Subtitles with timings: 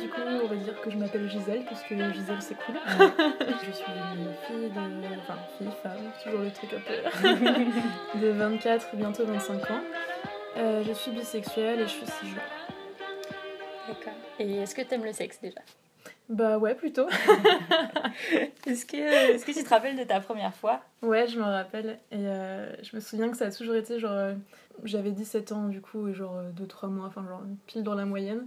[0.00, 2.74] Du coup, on va dire que je m'appelle Gisèle, parce que Gisèle c'est cool.
[3.66, 3.84] je suis
[4.16, 5.18] une fille de.
[5.20, 8.18] Enfin, fille, femme, toujours le truc un peu.
[8.20, 9.80] de 24, bientôt 25 ans.
[10.56, 12.42] Euh, je suis bisexuelle et je suis cisgenre.
[13.88, 14.12] D'accord.
[14.38, 15.60] Et est-ce que t'aimes le sexe déjà?
[16.28, 17.08] Bah ouais, plutôt.
[18.66, 18.96] Est-ce que,
[19.34, 20.80] est que tu te rappelles de ta première fois?
[21.02, 21.98] Ouais, je me rappelle.
[22.12, 24.12] Et euh, je me souviens que ça a toujours été genre.
[24.12, 24.34] euh,
[24.84, 28.46] J'avais 17 ans du coup, et genre 2-3 mois, enfin genre pile dans la moyenne.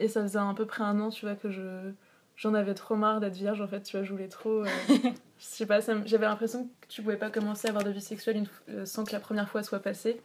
[0.00, 1.92] Et ça faisait à peu près un an, tu vois, que je.
[2.36, 4.64] J'en avais trop marre d'être vierge en fait, tu vois, je voulais trop.
[4.64, 8.00] euh, je sais pas, j'avais l'impression que tu pouvais pas commencer à avoir de vie
[8.00, 10.22] sexuelle une euh, sans que la première fois soit passée.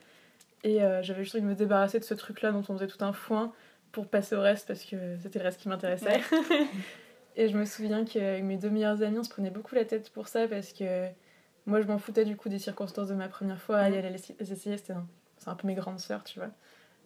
[0.64, 3.04] Et euh, j'avais juste envie de me débarrasser de ce truc-là dont on faisait tout
[3.04, 3.52] un foin
[3.92, 6.22] pour passer au reste parce que c'était le reste qui m'intéressait.
[7.36, 10.10] et je me souviens qu'avec mes deux meilleures amies, on se prenait beaucoup la tête
[10.12, 11.10] pour ça parce que
[11.66, 13.90] moi je m'en foutais du coup des circonstances de ma première fois.
[13.90, 15.06] Et elle, elle, les essayait, c'était un,
[15.38, 16.52] c'est un peu mes grandes sœurs, tu vois.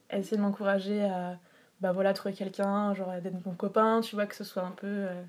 [0.10, 1.40] Elle essayait de m'encourager à
[1.82, 4.88] bah voilà, trouver quelqu'un, genre d'être mon copain, tu vois, que ce soit un peu
[4.88, 5.22] euh,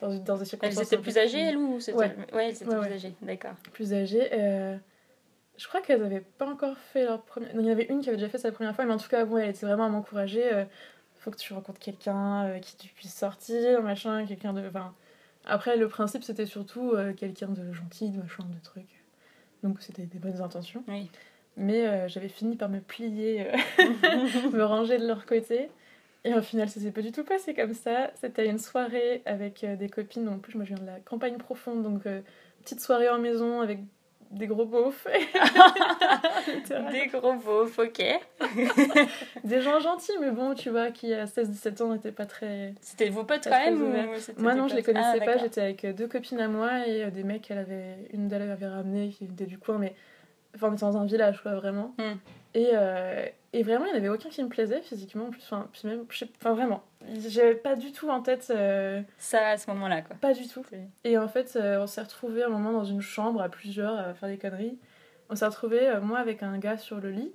[0.00, 0.78] dans, dans des circonstances.
[0.78, 1.78] Elles étaient plus âgées, elles, ou.
[1.78, 1.92] Ouais.
[1.94, 2.92] ouais, elles étaient Ouais, plus ouais.
[2.94, 3.52] âgées, d'accord.
[3.72, 4.28] plus âgées.
[4.32, 4.76] euh,
[5.58, 7.54] je crois qu'elles n'avaient pas encore fait leur première.
[7.54, 8.98] Non, il y en avait une qui avait déjà fait sa première fois, mais en
[8.98, 10.52] tout cas, bon, elle était vraiment à m'encourager.
[10.52, 10.64] euh,
[11.20, 14.66] faut que tu rencontres quelqu'un euh, qui tu puisses sortir, machin, quelqu'un de.
[14.66, 14.92] Enfin,
[15.44, 19.04] après, le principe, c'était surtout euh, quelqu'un de gentil, de machin, de trucs.
[19.62, 20.82] Donc, c'était des bonnes intentions.
[20.88, 21.08] Oui.
[21.56, 23.46] Mais j'avais fini par me plier,
[24.52, 25.68] me ranger de leur côté.
[26.24, 28.10] Et au final, ça s'est pas du tout passé comme ça.
[28.20, 30.28] C'était une soirée avec euh, des copines.
[30.28, 32.20] En plus, moi, je viens de la campagne profonde, donc euh,
[32.62, 33.80] petite soirée en maison avec
[34.32, 35.06] des gros beaufs.
[36.90, 38.02] Des gros beaufs, ok.
[39.44, 42.74] des gens gentils, mais bon, tu vois, qui à 16-17 ans n'étaient pas très.
[42.80, 45.36] C'était vos potes quand même ou Moi, non, je les potes connaissais Ah, pas.
[45.36, 48.08] J'étais avec euh, deux copines à moi et des mecs qu'elle avait.
[48.12, 49.94] Une d'elles avait ramené, qui était du coin, mais.
[50.54, 51.94] Enfin, on était dans un village, quoi, vraiment.
[51.98, 52.16] Hmm.
[52.54, 55.42] Et, euh, et vraiment, il n'y en avait aucun qui me plaisait physiquement, en plus.
[55.44, 56.82] Enfin, puis même, je sais- enfin vraiment.
[57.28, 58.46] J'avais pas du tout en tête.
[58.50, 60.16] euh, Ça, à ce moment-là, quoi.
[60.20, 60.64] Pas du tout.
[61.04, 64.14] Et en fait, euh, on s'est retrouvés un moment dans une chambre à plusieurs à
[64.14, 64.78] faire des conneries.
[65.30, 67.32] On s'est retrouvés, euh, moi avec un gars sur le lit.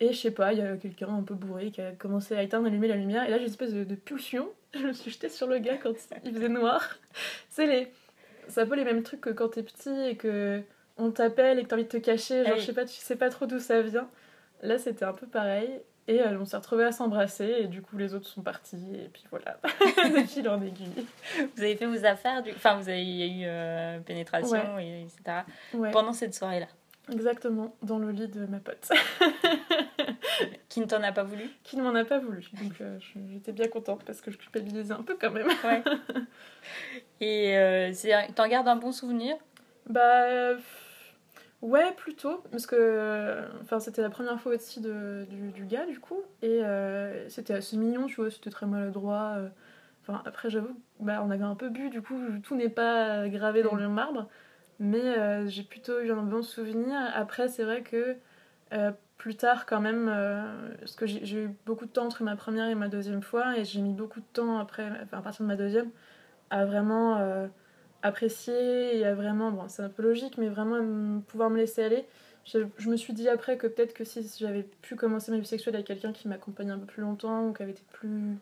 [0.00, 2.42] Et je sais pas, il y a quelqu'un un peu bourré qui a commencé à
[2.42, 3.24] éteindre, allumer la lumière.
[3.26, 4.48] Et là, j'ai une espèce de, de pulsion.
[4.74, 5.92] Je me suis jetée sur le gars quand
[6.24, 6.98] il faisait noir.
[7.50, 7.92] C'est les.
[8.48, 10.62] C'est un peu les mêmes trucs que quand t'es petit et que
[10.96, 12.44] on t'appelle et que t'as envie de te cacher.
[12.44, 14.08] Genre, je sais pas, tu sais pas trop d'où ça vient.
[14.62, 15.80] Là, c'était un peu pareil.
[16.08, 17.56] Et euh, on s'est retrouvés à s'embrasser.
[17.60, 18.94] Et du coup, les autres sont partis.
[18.94, 19.58] Et puis voilà.
[20.14, 21.06] De fil en aiguille.
[21.54, 22.50] Vous avez fait vos affaires, du...
[22.50, 25.40] enfin, vous avez il y a eu euh, pénétration, et, etc.
[25.74, 25.90] Ouais.
[25.90, 26.66] Pendant cette soirée-là.
[27.10, 28.86] Exactement, dans le lit de ma pote,
[30.68, 31.48] Qui ne t'en a pas voulu?
[31.64, 32.44] Qui ne m'en a pas voulu.
[32.62, 32.98] Donc euh,
[33.32, 35.48] j'étais bien contente parce que je culpabilisais un peu quand même.
[35.64, 35.82] Ouais.
[37.22, 37.92] Et
[38.34, 39.36] t'en gardes un bon souvenir?
[39.86, 40.54] Bah
[41.62, 45.98] ouais, plutôt, parce que enfin c'était la première fois aussi de, du, du gars du
[46.00, 49.34] coup, et euh, c'était assez mignon, tu vois, c'était très maladroit.
[49.38, 49.48] euh.
[50.02, 53.62] Enfin après j'avoue, bah on avait un peu bu, du coup tout n'est pas gravé
[53.62, 53.80] dans Mm.
[53.80, 54.28] le marbre,
[54.80, 56.98] mais euh, j'ai plutôt eu un bon souvenir.
[57.14, 58.16] Après c'est vrai que
[59.18, 60.06] plus tard quand même,
[60.80, 63.64] parce que j'ai eu beaucoup de temps entre ma première et ma deuxième fois, et
[63.64, 65.90] j'ai mis beaucoup de temps après, enfin, à partir de ma deuxième,
[66.50, 67.18] à vraiment
[68.02, 71.82] apprécier et à vraiment, bon c'est un peu logique, mais vraiment me- pouvoir me laisser
[71.82, 72.04] aller.
[72.44, 75.46] Je, je me suis dit après que peut-être que si j'avais pu commencer ma vie
[75.46, 78.36] sexuelle avec quelqu'un qui m'accompagnait un peu plus longtemps ou qui avait été plus.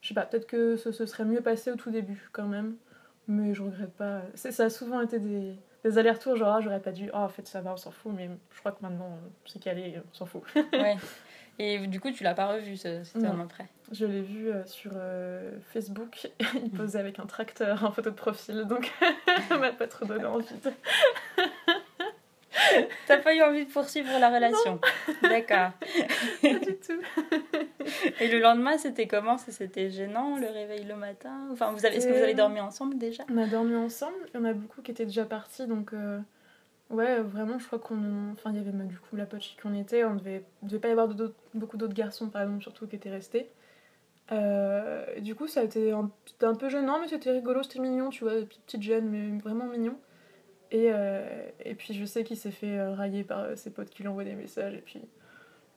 [0.00, 2.76] Je sais pas, peut-être que ce se serait mieux passé au tout début quand même,
[3.28, 4.22] mais je regrette pas.
[4.34, 7.46] Ça a souvent été des, des allers-retours, genre ah, j'aurais pas dû, ah en fait
[7.46, 10.26] ça va, on s'en fout, mais je crois que maintenant euh, c'est calé, on s'en
[10.26, 10.42] fout.
[10.72, 10.96] Ouais.
[11.58, 13.66] Et du coup, tu l'as pas revu, ce, cet homme après.
[13.92, 16.30] Je l'ai vu euh, sur euh, Facebook,
[16.64, 18.90] il posait avec un tracteur en photo de profil, donc
[19.48, 20.46] ça m'a pas trop donné envie.
[20.64, 20.72] de-
[23.06, 24.80] T'as pas eu envie de poursuivre la relation.
[25.22, 25.70] D'accord.
[26.42, 27.00] Pas du tout.
[28.20, 29.36] Et le lendemain, c'était comment?
[29.38, 31.48] C'était gênant, le réveil le matin?
[31.52, 31.96] Enfin, vous avez...
[31.96, 33.24] est-ce que vous avez dormi ensemble déjà?
[33.32, 36.18] On a dormi ensemble, il y en a beaucoup qui étaient déjà partis, donc euh,
[36.92, 38.32] ouais, vraiment, je crois qu'on.
[38.32, 40.78] Enfin, il y avait du coup la pote chez qui on était, on devait, devait
[40.78, 43.48] pas y avoir d'autres- beaucoup d'autres garçons, par exemple, surtout qui étaient restés.
[44.32, 46.10] Euh, du coup, ça a été un,
[46.42, 48.34] un peu gênant, mais c'était rigolo, c'était mignon, tu vois,
[48.66, 49.98] petite jeune, mais vraiment mignon.
[50.72, 54.02] Et, euh, et puis, je sais qu'il s'est fait euh, railler par ses potes qui
[54.02, 55.00] lui envoient des messages, et puis.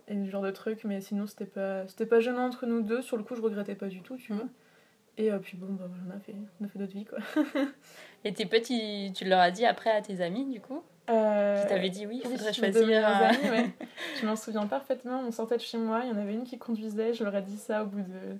[0.07, 3.01] Et ce genre de trucs, mais sinon, c'était pas, c'était pas gênant entre nous deux.
[3.01, 4.45] Sur le coup, je regrettais pas du tout, tu vois.
[5.17, 7.19] Et puis bon, bah, on a fait, on a fait notre vie, quoi.
[8.25, 8.63] Et tes potes,
[9.15, 10.83] tu leur as dit après à tes amis, du coup?
[11.09, 12.87] Euh, Qui t'avait dit oui, il faudrait choisir.
[12.87, 13.69] ouais.
[14.21, 15.21] Je m'en souviens parfaitement.
[15.27, 17.13] On sortait de chez moi, il y en avait une qui conduisait.
[17.13, 18.37] Je leur ai dit ça au bout de,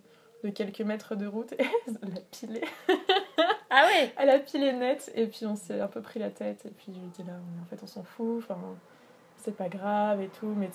[0.48, 1.54] de quelques mètres de route.
[1.54, 1.66] Et
[2.02, 2.62] elle a pilé.
[3.70, 4.14] Ah ouais?
[4.18, 5.12] Elle a pilé net.
[5.16, 6.66] Et puis on s'est un peu pris la tête.
[6.66, 8.38] Et puis je lui ai dit là, en fait, on s'en fout.
[8.44, 8.58] Enfin,
[9.38, 10.54] c'est pas grave et tout.
[10.58, 10.70] Mais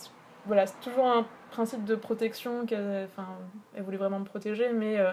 [0.46, 2.66] voilà, c'est toujours un principe de protection.
[2.66, 3.26] qu'elle enfin,
[3.75, 4.72] elle voulait vraiment me protéger.
[4.72, 5.12] Mais, euh,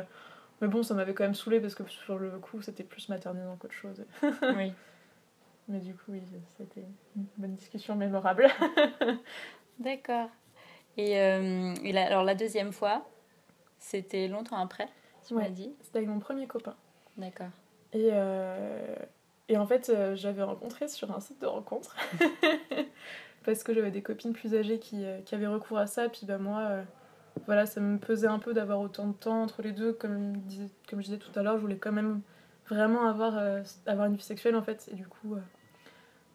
[0.62, 3.56] mais bon, ça m'avait quand même saoulé parce que sur le coup, c'était plus maternellement
[3.56, 4.04] qu'autre chose.
[4.56, 4.74] Oui.
[5.68, 6.22] Mais du coup, oui,
[6.58, 6.86] c'était
[7.16, 8.48] une bonne discussion mémorable.
[9.80, 10.30] D'accord.
[10.98, 13.06] Et, euh, et la- alors la deuxième fois,
[13.80, 14.88] c'était longtemps après,
[15.28, 16.76] tu m'as dit C'était avec mon premier copain.
[17.18, 17.50] D'accord.
[17.94, 18.96] Et, euh,
[19.50, 21.96] et en fait, euh, j'avais rencontré sur un site de rencontre.
[23.46, 26.10] Parce que j'avais des copines plus âgées qui, qui avaient recours à ça.
[26.10, 26.80] Puis bah, moi,
[27.46, 29.94] voilà, ça me pesait un peu d'avoir autant de temps entre les deux.
[29.94, 32.22] Comme, je disais- comme je disais tout à l'heure, je voulais quand même
[32.68, 33.38] vraiment avoir,
[33.86, 34.90] avoir une vie sexuelle en fait.
[34.92, 35.36] Et du coup,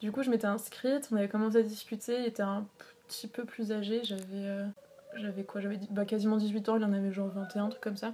[0.02, 2.18] du coup je m'étais inscrite, on avait commencé à discuter.
[2.18, 2.66] Il était un
[3.06, 4.02] petit peu plus âgé.
[4.02, 4.66] J'avais euh,
[5.14, 7.96] j'avais quoi J'avais bah, quasiment 18 ans, il en avait genre 21, un truc comme
[7.96, 8.12] ça.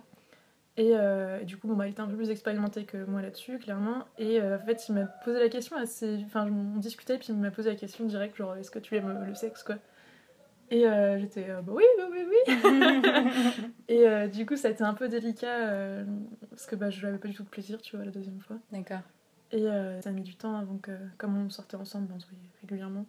[0.77, 3.23] Et, euh, et du coup, bon, bah, il était un peu plus expérimenté que moi
[3.23, 4.05] là-dessus, clairement.
[4.19, 6.21] Et euh, en fait, il m'a posé la question assez.
[6.27, 9.25] Enfin, on discutait, puis il m'a posé la question direct, genre, est-ce que tu aimes
[9.27, 9.77] le sexe, quoi
[10.71, 10.85] Et
[11.19, 13.05] j'étais, bah oui, oui, oui, oui.
[13.89, 16.05] et du coup, ça a été un peu délicat,
[16.51, 18.59] parce que bah, je n'avais pas du tout de plaisir, tu vois, la deuxième fois.
[18.71, 19.01] D'accord.
[19.51, 22.27] Et euh, ça a mis du temps avant que, comme on sortait ensemble, on se
[22.27, 23.07] voyait régulièrement.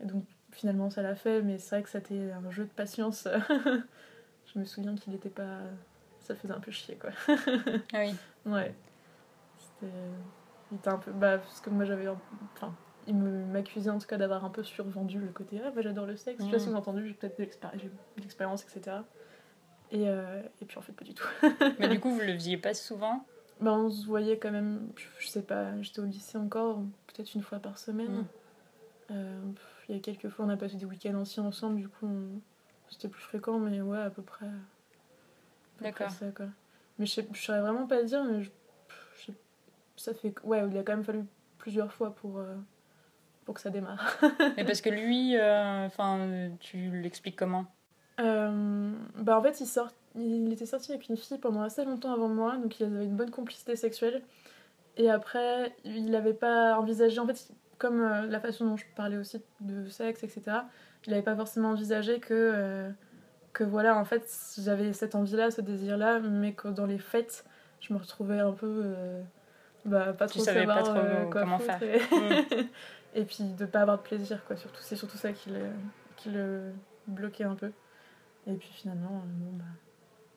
[0.00, 3.26] Et donc, finalement, ça l'a fait, mais c'est vrai que c'était un jeu de patience.
[4.54, 5.60] je me souviens qu'il n'était pas.
[6.20, 7.10] Ça faisait un peu chier, quoi.
[7.92, 8.14] Ah oui.
[8.46, 8.74] Ouais.
[9.58, 9.92] C'était.
[10.70, 11.12] Il était un peu.
[11.12, 12.08] Bah, parce que moi j'avais.
[12.56, 12.74] Enfin,
[13.06, 16.16] il m'accusait en tout cas d'avoir un peu survendu le côté Ah, bah j'adore le
[16.16, 16.40] sexe.
[16.40, 16.60] Je sais pas Mhm.
[16.60, 17.44] si vous avez entendu, j'ai peut-être de
[18.22, 18.98] l'expérience, etc.
[19.90, 21.26] Et, euh, et puis en fait, pas du tout.
[21.78, 23.26] Mais du coup, vous le faisiez pas souvent?
[23.60, 27.42] Bah, on se voyait quand même, je, sais pas, j'étais au lycée encore, peut-être une
[27.42, 28.10] fois par semaine.
[28.10, 28.24] Mhm.
[29.10, 29.40] Euh,
[29.88, 32.40] il y a quelques fois, on a passé des week-ends aussi ensemble, du coup, on-
[32.88, 34.46] c'était plus fréquent, mais ouais, à peu près.
[35.80, 36.10] D'accord.
[36.10, 36.46] ça, quoi.
[36.98, 38.50] Mais je, sais, je saurais vraiment pas dire, mais je-
[39.26, 39.32] je
[39.96, 40.34] ça fait.
[40.44, 41.24] Ouais, il a quand même fallu
[41.58, 42.56] plusieurs fois pour, euh,
[43.44, 44.18] pour que ça démarre.
[44.56, 45.88] Mais parce que lui, euh,
[46.60, 47.66] tu l'expliques comment?
[48.18, 52.28] Bah en fait, il, sort, il était sorti avec une fille pendant assez longtemps avant
[52.28, 54.22] moi, donc ils avaient une bonne complicité sexuelle.
[54.96, 57.48] Et après, il n'avait pas envisagé, en fait,
[57.78, 60.42] comme euh, la façon dont je parlais aussi de sexe, etc.,
[61.06, 62.90] il n'avait pas forcément envisagé que, euh,
[63.52, 64.28] que voilà, en fait,
[64.58, 67.44] j'avais cette envie-là, ce désir-là, mais que dans les fêtes,
[67.80, 68.82] je me retrouvais un peu.
[68.84, 69.22] euh,
[69.84, 71.82] bah, pas trop savais pas savoir trop euh, quoi comment faire.
[71.82, 72.00] Et...
[73.14, 74.56] et puis de pas avoir de plaisir, quoi.
[74.56, 75.60] Surtout, c'est surtout ça qui le,
[76.16, 76.72] qui le
[77.06, 77.72] bloquait un peu.
[78.46, 79.64] Et puis finalement, bon, bah,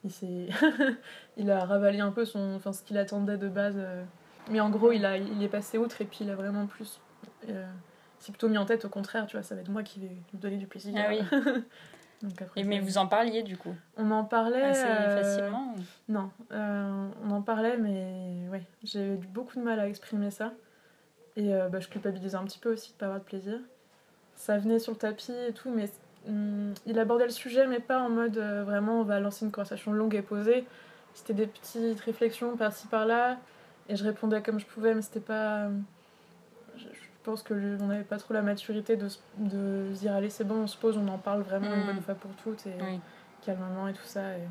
[0.03, 0.47] il s'est.
[1.37, 3.75] il a ravalé un peu son, enfin, ce qu'il attendait de base.
[3.77, 4.03] euh.
[4.49, 6.99] Mais en gros, il, a, il est passé outre et puis il a vraiment plus.
[7.49, 7.65] euh,
[8.19, 10.07] c'est plutôt mis en tête, au contraire, tu vois, ça va être moi qui vais
[10.07, 10.93] lui donner du plaisir.
[10.97, 11.19] Ah oui.
[12.21, 13.75] Donc après, Et mais vous en parliez du coup?
[13.97, 14.63] On en parlait.
[14.63, 19.63] assez euh, facilement ou- non, euh, on en parlait, mais ouais, j'ai eu beaucoup de
[19.63, 20.53] mal à exprimer ça.
[21.35, 23.57] Et bah, je culpabilisais un petit peu aussi de pas avoir de plaisir.
[24.35, 25.89] Ça venait sur le tapis et tout, mais
[26.27, 29.51] hum, il abordait le sujet, mais pas en mode euh, vraiment on va lancer une
[29.51, 30.65] conversation longue et posée.
[31.13, 33.37] C'était des petites réflexions par-ci par-là,
[33.89, 35.67] et je répondais comme je pouvais, mais c'était pas.
[36.75, 40.13] Je, je pense que le- on n'avait pas trop la maturité de, de se dire
[40.13, 41.85] allez, c'est bon, on se pose, on en parle vraiment une Mm.
[41.85, 42.65] bonne fois pour toutes.
[42.67, 42.99] Et, Oui.
[43.45, 44.37] calmement et tout ça.
[44.37, 44.41] Et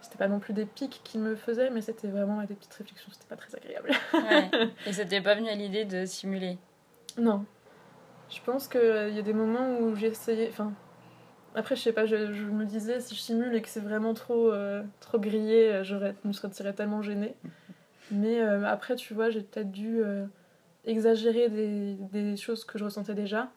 [0.00, 3.10] c'était pas non plus des pics qu'il me faisait, mais c'était vraiment des petites réflexions,
[3.12, 3.90] c'était pas très agréable.
[4.14, 4.50] Ouais.
[4.86, 6.56] Et c'était pas venu à l'idée de simuler?
[7.18, 7.44] Non.
[8.30, 8.80] Je pense qu'il
[9.14, 10.48] y a des moments où j'ai essayé.
[10.50, 10.72] Enfin.
[11.54, 14.14] Après, je sais pas, je, je me disais, si je simule et que c'est vraiment
[14.14, 17.34] trop, euh, trop grillé, euh, je me serais tellement gênée.
[18.10, 20.24] Mais euh, après, tu vois, j'ai peut-être dû euh,
[20.84, 23.50] exagérer des, des choses que je ressentais déjà.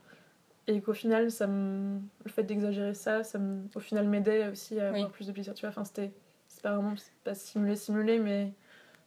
[0.67, 1.99] Et qu'au final, ça me...
[2.23, 3.63] le fait d'exagérer ça, ça me...
[3.75, 5.11] au final m'aidait aussi à avoir Oui.
[5.11, 5.53] plus de plaisir.
[5.53, 6.11] Tu vois, enfin, c'était
[6.47, 8.51] c'est pas vraiment pas simulé, simulé, mais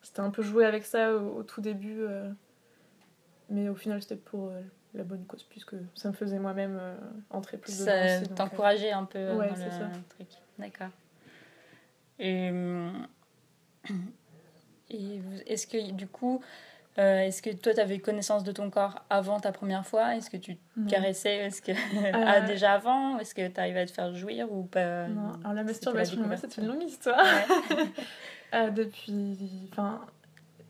[0.02, 2.00] c'était un peu joué avec ça au, au tout début.
[3.50, 4.50] Mais au final, c'était pour
[4.94, 6.96] la bonne cause, puisque ça me faisait moi-même euh,
[7.30, 9.90] entrer plus dedans Ça euh, t'encourageait un peu ouais, dans le ça.
[10.10, 10.28] truc.
[10.58, 10.90] D'accord.
[12.18, 13.06] Et, hum,
[14.90, 16.40] et est-ce que du coup,
[16.98, 20.14] euh, est-ce que toi tu avais connaissance de ton corps avant ta première fois?
[20.14, 20.86] Est-ce que tu te non.
[20.86, 21.36] caressais?
[21.36, 21.72] Est-ce que
[22.12, 23.18] ah, Euh, déjà avant?
[23.18, 25.08] Est-ce que tu arrivais à te faire jouir ou pas?
[25.08, 27.20] Non, alors la masturbation, c'est une longue histoire.
[27.22, 27.84] Ouais.
[28.52, 29.68] Euh, depuis.
[29.72, 30.00] Enfin.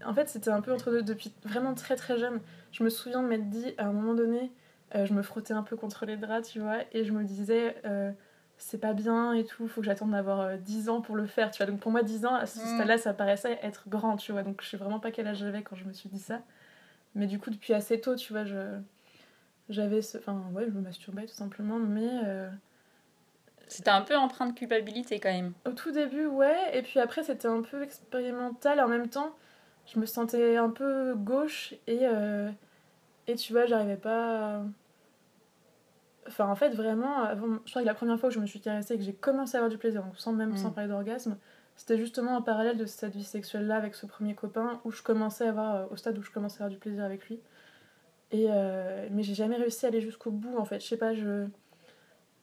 [0.06, 1.02] En fait, c'était un peu entre deux.
[1.02, 2.40] Depuis vraiment très très jeune,
[2.74, 4.52] je me souviens de m'être dit, à un moment donné,
[4.94, 7.76] euh, je me frottais un peu contre les draps, tu vois, et je me disais,
[7.86, 8.10] euh,
[8.58, 11.50] c'est pas bien et tout, faut que j'attende d'avoir euh, 10 ans pour le faire,
[11.50, 11.66] tu vois.
[11.70, 12.74] Donc pour moi, 10 ans, à ce Mm.
[12.74, 14.42] stade-là, ça paraissait être grand, tu vois.
[14.42, 16.40] Donc je sais vraiment pas quel âge j'avais quand je me suis dit ça.
[17.14, 18.56] Mais du coup, depuis assez tôt, tu vois, je.
[19.68, 20.18] j'avais ce.
[20.18, 22.08] Enfin, ouais, je me masturbais tout simplement, mais.
[22.24, 22.48] euh,
[23.68, 25.52] C'était un peu empreint de culpabilité quand même.
[25.66, 28.78] Au tout début, ouais, et puis après, c'était un peu expérimental.
[28.80, 29.34] En même temps,
[29.86, 32.50] je me sentais un peu gauche et, euh,
[33.26, 34.56] et tu vois, j'arrivais pas.
[34.58, 34.62] à-
[36.26, 38.60] Enfin, en fait, vraiment, avant, je crois que la première fois que je me suis
[38.60, 40.56] caressée et que j'ai commencé à avoir du plaisir, donc sans même Mm.
[40.56, 41.36] sans parler d'orgasme,
[41.76, 45.44] c'était justement en parallèle de cette vie sexuelle-là avec ce premier copain où je commençais
[45.46, 47.40] à avoir, euh, au stade où je commençais à avoir du plaisir avec lui.
[48.32, 50.80] Et, euh, mais j'ai jamais réussi à aller jusqu'au bout, en fait.
[50.80, 51.46] Je sais pas, je.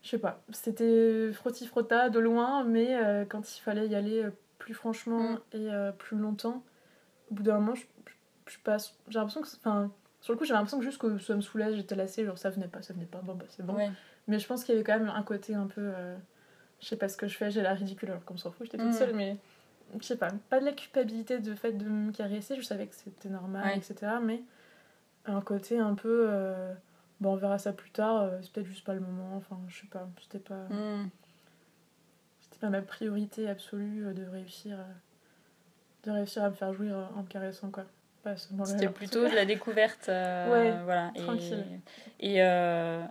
[0.03, 0.41] Je sais pas.
[0.51, 4.25] C'était frotti-frotta de loin, mais euh, quand il fallait y aller
[4.59, 5.39] plus franchement Mm.
[5.53, 6.63] et euh, plus longtemps,
[7.31, 7.83] au bout d'un moment, je,
[8.45, 8.95] je, je passe.
[9.07, 9.47] J'ai l'impression que.
[9.57, 12.49] Enfin, sur le coup, l'impression que juste que ça me soulage, j'étais lassée, genre ça
[12.51, 13.73] venait pas, ça venait pas, bon bah c'est bon.
[13.75, 13.89] Ouais.
[14.27, 15.81] Mais je pense qu'il y avait quand même un côté un peu.
[15.95, 16.15] euh,
[16.79, 18.77] je sais pas ce que je fais, j'ai la ridicule alors qu'on s'en fout, j'étais
[18.77, 18.93] toute Mm.
[18.93, 19.37] seule, mais.
[19.99, 22.95] Je sais pas, pas de la culpabilité de fait de me caresser, je savais que
[22.95, 23.77] c'était normal, Ouais.
[23.77, 24.13] etc.
[24.23, 24.41] Mais
[25.25, 26.27] un côté un peu.
[26.29, 26.73] euh,
[27.19, 29.81] bon, on verra ça plus tard, euh, c'est peut-être juste pas le moment, enfin, je
[29.81, 30.63] sais pas, c'était pas.
[30.69, 31.09] Hmm.
[32.41, 34.85] C'était pas ma priorité absolue euh, de réussir à,
[36.03, 37.85] de réussir à me faire jouir en me caressant quoi.
[38.23, 40.09] Pas seulement le C'était plutôt de la découverte.
[40.09, 41.11] euh, Ouais, voilà.
[41.15, 41.65] Et- tranquille.
[42.19, 43.01] Et, euh,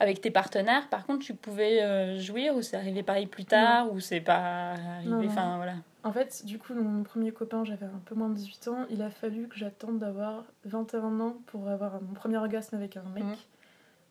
[0.00, 3.92] avec tes partenaires, par contre, tu pouvais euh, jouir ou c'est arrivé pareil plus tard
[3.92, 5.26] ou c'est pas arrivé?
[5.28, 5.74] Enfin voilà.
[6.02, 9.02] En fait, du coup, mon premier copain, j'avais un peu moins de 18 ans, il
[9.02, 13.22] a fallu que j'attende d'avoir 21 ans pour avoir mon premier orgasme avec un mec.
[13.22, 13.36] Mhm.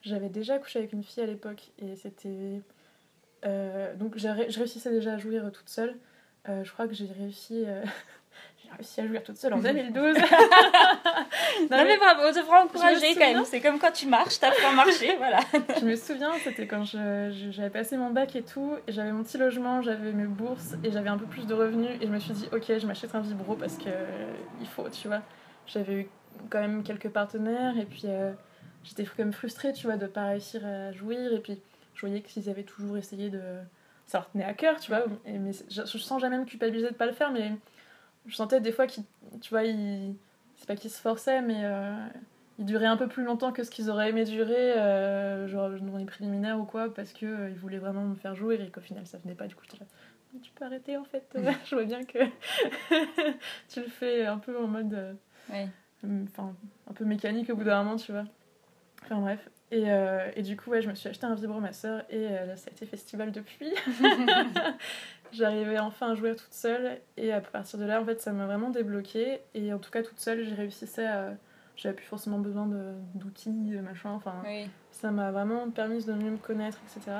[0.04, 2.62] J'avais déjà couché avec une fille à l'époque et c'était.
[3.98, 4.28] donc je
[4.58, 5.98] réussissais déjà à jouir toute seule.
[6.50, 7.64] Euh, je crois que j'ai réussi.
[7.68, 7.84] euh,
[8.78, 10.18] réussi à jouir toute seule en 2012.
[11.70, 13.46] Non, mais bravo, on te fera encourager quand même.
[13.46, 15.40] C'est comme quand tu marches, t'apprends à marcher, voilà.
[15.80, 19.12] je me souviens, c'était quand je- je- j'avais passé mon bac et tout, et j'avais
[19.12, 22.12] mon petit logement, j'avais mes bourses, et j'avais un peu plus de revenus, et je
[22.12, 25.22] me suis dit, ok, je m'achète un vibro parce que euh, il faut, tu vois.
[25.68, 26.10] J'avais eu
[26.50, 28.32] quand même quelques partenaires, et puis euh,
[28.84, 31.60] j'étais quand même frustrée, tu vois, de pas réussir à jouir, et puis
[31.94, 33.42] je voyais qu'ils avaient toujours essayé de.
[34.12, 36.90] Ça leur tenait à cœur, tu vois, et, mais je, je sens jamais me culpabiliser
[36.90, 37.54] de pas le faire, mais
[38.26, 39.06] je sentais des fois qu'ils,
[39.40, 40.16] tu vois, ils.
[40.58, 41.62] C'est pas qu'ils se forçaient, mais.
[41.64, 41.96] euh,
[42.60, 45.98] ils duraient un peu plus longtemps que ce qu'ils auraient aimé durer, euh, genre dans
[45.98, 48.82] les préliminaires ou quoi, parce que euh, ils voulaient vraiment me faire jouer et qu'au
[48.82, 49.48] final ça venait pas.
[49.48, 51.26] Du coup, j'étais là, tu peux arrêter en fait.
[51.66, 52.20] je vois bien que
[53.70, 55.14] tu le fais un peu en mode, euh,
[56.26, 56.54] enfin,
[56.88, 58.26] un peu mécanique au bout d'un moment, tu vois.
[59.06, 59.50] Enfin bref.
[59.72, 62.28] Et, euh, et du coup, ouais, je me suis acheté un vibro, ma soeur, et
[62.30, 63.74] euh, là, ça a été festival depuis.
[65.32, 68.46] J'arrivais enfin à jouer toute seule, et à partir de là, en fait, ça m'a
[68.46, 69.40] vraiment débloqué.
[69.54, 71.34] Et en tout cas, toute seule, j'y réussissais à.
[71.78, 74.36] J'avais plus forcément besoin de- d'outils, de machin, enfin.
[74.46, 74.70] Oui.
[74.92, 77.12] Ça m'a vraiment permis de mieux me connaître, etc.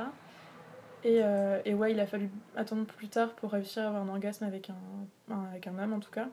[1.06, 4.10] Et, euh, et ouais, il a fallu attendre plus tard pour réussir à avoir un
[4.10, 6.28] orgasme avec un- avec un homme, en tout cas.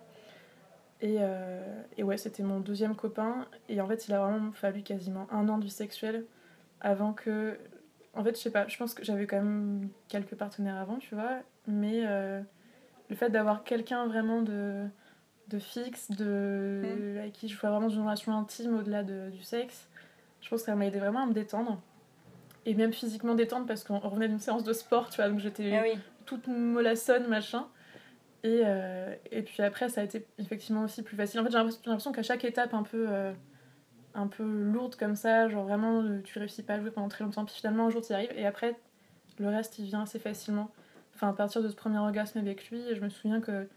[1.01, 3.47] Et, euh, et ouais, c'était mon deuxième copain.
[3.69, 6.25] Et en fait, il a vraiment fallu quasiment un an du sexuel
[6.81, 7.59] avant que...
[8.15, 11.15] En fait, je sais pas, je pense que j'avais quand même quelques partenaires avant, tu
[11.15, 11.39] vois.
[11.69, 12.41] Mais euh,
[13.11, 14.87] le fait d'avoir quelqu'un vraiment de,
[15.49, 19.89] de fixe, de, avec qui je fais vraiment une relation intime au-delà de- du sexe,
[20.41, 21.81] je pense que ça m'a aidé vraiment à me détendre.
[22.67, 25.77] Et même physiquement détendre parce qu'on revenait d'une séance de sport, tu vois, donc j'étais
[25.79, 25.99] Ah oui.
[26.27, 27.67] toute mollassonne, machin.
[28.45, 31.41] Et, euh, et puis après, ça a été effectivement aussi plus facile.
[31.41, 33.33] En fait, j'ai l'impression qu'à chaque étape un peu, euh,
[34.15, 37.25] un peu lourde comme ça, genre vraiment, euh, tu réussis pas à jouer pendant très
[37.25, 38.33] longtemps, puis finalement, un jour, tu y arrives.
[38.37, 38.77] Et après,
[39.39, 40.71] le reste, il vient assez facilement.
[41.15, 43.69] Enfin, à partir de ce premier orgasme avec lui, je me souviens que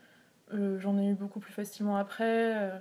[0.54, 2.72] euh, j'en ai eu beaucoup plus facilement après.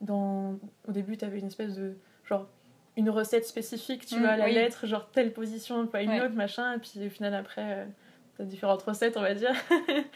[0.00, 0.58] dans...
[0.86, 1.94] Au début, tu avais une espèce de.
[2.24, 2.46] Genre,
[2.96, 4.54] une recette spécifique, tu Mm, vois, à la oui.
[4.54, 6.20] lettre, genre telle position, pas une Ouais.
[6.22, 6.74] autre, machin.
[6.74, 7.84] Et puis au final, après, euh,
[8.38, 9.52] t'as différentes recettes, on va dire.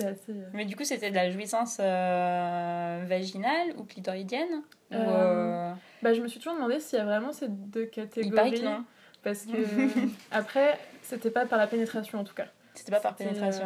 [0.00, 0.32] c'est assez.
[0.32, 6.12] euh, Mais du coup, c'était de la jouissance euh, vaginale ou clitoridienne ou, Euh, Bah,
[6.14, 8.52] je me suis toujours demandé s'il y a vraiment ces deux Il catégories.
[8.60, 8.84] que non.
[9.22, 9.52] Parce que,
[10.32, 12.46] après, c'était pas par la pénétration en tout cas.
[12.74, 13.64] C'était pas par pénétration,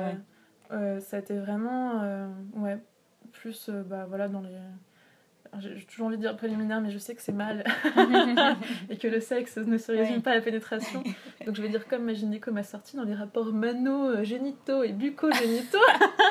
[0.70, 1.00] ouais.
[1.00, 2.02] ça a été vraiment.
[2.56, 2.78] ouais,
[3.32, 4.56] plus, bah voilà, dans les.
[5.60, 7.64] J'ai toujours envie de dire préliminaire, mais je sais que c'est mal.
[8.90, 11.02] et que le sexe ne se résume pas à la pénétration.
[11.46, 15.78] Donc je vais dire comme ma gynéco m'a sorti dans les rapports mano-génitaux et bucco-génitaux.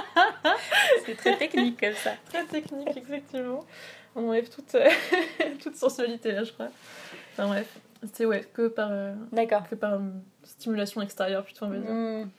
[1.05, 2.11] C'est très technique comme ça.
[2.29, 3.65] Très technique, exactement.
[4.15, 4.75] On enlève toute,
[5.61, 6.69] toute sensualité là, je crois.
[7.33, 7.79] Enfin bref,
[8.11, 9.13] c'est ouais, que par, euh,
[9.69, 9.99] que par euh,
[10.43, 11.91] stimulation extérieure, plutôt, on va dire.
[11.91, 12.29] Mm.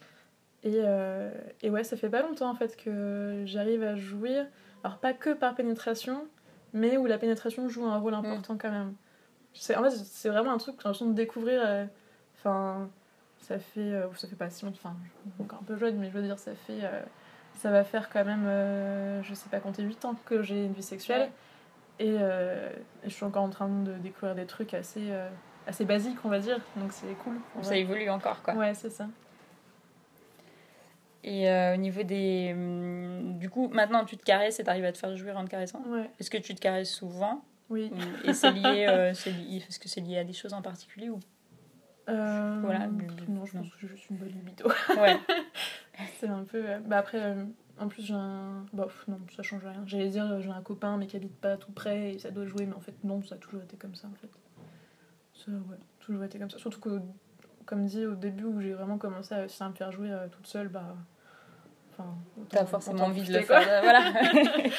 [0.63, 4.47] Et, euh, et ouais, ça fait pas longtemps en fait que j'arrive à jouir.
[4.83, 6.27] Alors, pas que par pénétration,
[6.75, 8.93] mais où la pénétration joue un rôle important quand même.
[9.53, 11.61] C'est- En fait, c'est vraiment un truc que j'ai l'impression de découvrir.
[11.65, 11.85] euh,
[12.37, 12.89] Enfin,
[13.39, 13.79] ça fait.
[13.79, 14.77] euh, ça fait pas si longtemps.
[14.83, 14.95] Enfin,
[15.41, 16.79] encore un peu jeune, mais je veux dire, ça fait.
[16.83, 17.01] euh,
[17.55, 20.73] ça va faire quand même, euh, je sais pas compter, 8 ans que j'ai une
[20.73, 21.21] vie sexuelle.
[21.21, 22.05] Ouais.
[22.05, 25.13] Et, et je suis encore en train de découvrir des trucs assez,
[25.65, 26.59] assez basiques, on va dire.
[26.75, 27.35] Donc c'est cool.
[27.61, 27.79] Ça vrai.
[27.79, 28.53] évolue encore, quoi.
[28.55, 29.07] Ouais, c'est ça.
[31.27, 32.51] Et euh, au niveau des.
[32.53, 35.49] hum, Du coup, maintenant, tu te caresses et t'arrives à te faire jouir en te
[35.49, 35.81] caressant?
[35.87, 37.43] Ouais, Est-ce que tu te caresses souvent?
[37.69, 37.91] Oui.
[37.91, 41.19] Ou- Et c'est lié, euh, Est-ce que c'est lié à des choses en particulier ou...
[42.09, 42.85] Euh, Voilà.
[43.27, 44.67] Non, je pense que j'ai juste une bonne libido.
[44.95, 45.17] Ouais.
[46.19, 46.63] c'est un peu.
[46.69, 47.43] euh, Bah après, euh,
[47.79, 48.63] en plus, j'ai un.
[48.71, 49.81] Bah pff, non, ça change rien.
[49.87, 52.67] J'allais dire, j'ai un copain, mais qui habite pas tout près et ça doit jouer,
[52.67, 54.29] mais en fait, non, ça a toujours été comme ça, en fait.
[55.33, 56.59] Ça, ouais, toujours été comme ça.
[56.59, 57.01] Surtout que,
[57.65, 60.67] comme dit au début, où j'ai vraiment commencé à, à me faire jouer toute seule,
[60.67, 60.95] bah.
[61.97, 62.15] Enfin.
[62.49, 63.61] T'as forcément envie de le quoi.
[63.61, 63.81] faire.
[63.83, 64.11] Voilà.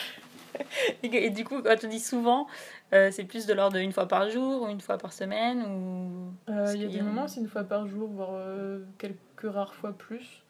[1.02, 2.46] et, du coup, quand tu dis souvent,
[2.92, 6.32] euh, c'est plus de l'ordre d'une fois par jour ou une fois par semaine ou...
[6.50, 9.74] Euh, Il y a des moments, c'est une fois par jour, voire euh, quelques rares
[9.74, 10.42] fois plus.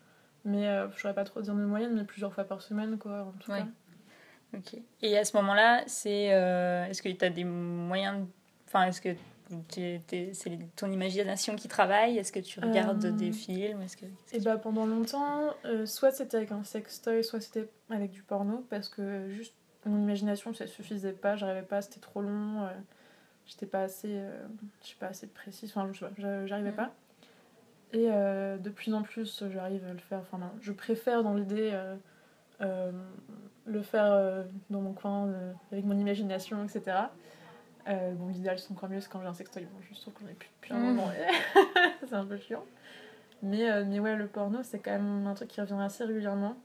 [0.45, 3.33] Mais je saurais pas trop dire de moyenne, mais plusieurs fois par semaine, quoi, en
[3.41, 3.59] tout Ouais.
[3.59, 4.59] cas.
[4.59, 4.81] Ok.
[5.03, 6.27] Et à ce moment-là, c'est
[6.89, 8.27] est-ce que tu as des moyens, de-
[8.69, 9.09] enfin, est-ce que
[9.71, 10.01] c'est
[10.77, 13.83] ton imagination qui travaille Est-ce que tu regardes Euh, des films?
[13.83, 18.11] Est-ce que Et bah pendant longtemps, euh, soit c'était avec un sextoy, soit c'était avec
[18.11, 22.63] du porno, parce que juste mon imagination ça suffisait pas, j'arrivais pas, c'était trop long,
[22.65, 22.71] euh,
[23.47, 24.47] j'étais pas assez, euh,
[24.83, 26.77] je suis pas assez précise, enfin je sais j'arrivais Mhm.
[26.77, 26.91] pas.
[27.93, 31.73] Et de plus en plus j'arrive à le faire, enfin non, je préfère dans l'idée
[32.61, 35.31] le faire dans mon coin,
[35.71, 37.11] avec mon imagination, etc.
[37.89, 40.27] Euh, bon l'idéal c'est encore mieux c'est quand j'ai un sextoy, bon juste trouve qu'on
[40.29, 40.87] est plus depuis un Mhm.
[40.87, 41.09] moment,
[42.09, 42.65] c'est un peu chiant.
[43.43, 46.57] Mais, euh, mais ouais, le porno, c'est quand même un truc qui revient assez régulièrement.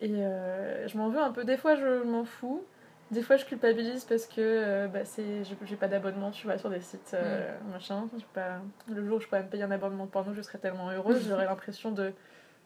[0.00, 1.44] Et euh, je m'en veux un peu.
[1.44, 2.62] Des fois, je m'en fous.
[3.10, 6.68] Des fois, je culpabilise parce que euh, bah, c'est, j'ai, pas d'abonnement, tu vois, sur
[6.68, 8.08] des sites euh, machin.
[8.34, 8.60] Pas...
[8.88, 11.24] Le jour où je pourrais me payer un abonnement de porno, je serais tellement heureuse.
[11.28, 12.12] J'aurais l'impression de,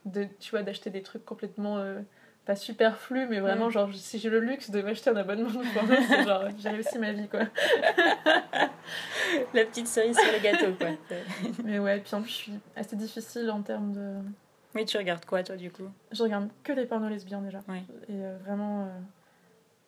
[0.05, 1.85] de, tu vois, d'acheter des trucs complètement...
[2.45, 3.71] pas superflus, mais vraiment, Mm.
[3.71, 5.65] genre, si j'ai le luxe de m'acheter un abonnement de
[6.09, 7.41] c'est genre, j'ai réussi ma vie, quoi.
[9.55, 10.89] la petite cerise sur le gâteau, quoi.
[11.65, 14.15] Mais ouais, puis en plus, je suis assez difficile en termes de...
[14.75, 15.89] Mais tu regardes quoi, toi, du coup?
[16.13, 17.61] Je regarde que des pornos lesbiens déjà.
[17.69, 17.79] Oui.
[18.09, 18.89] Et euh, vraiment, euh,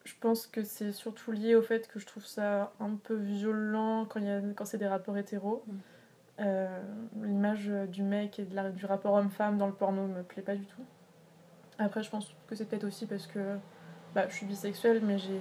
[0.05, 4.05] je pense que c'est surtout lié au fait que je trouve ça un peu violent
[4.05, 5.65] quand, y a, quand c'est des rapports hétéros.
[5.67, 5.73] Mm.
[6.41, 6.81] Euh,
[7.23, 10.55] L'image du mec et de la- du rapport homme-femme dans le porno me plaît pas
[10.57, 10.83] du tout.
[11.79, 13.57] Après, je pense que c'est peut-être aussi parce que
[14.15, 15.41] bah, je suis bisexuelle, mais j'ai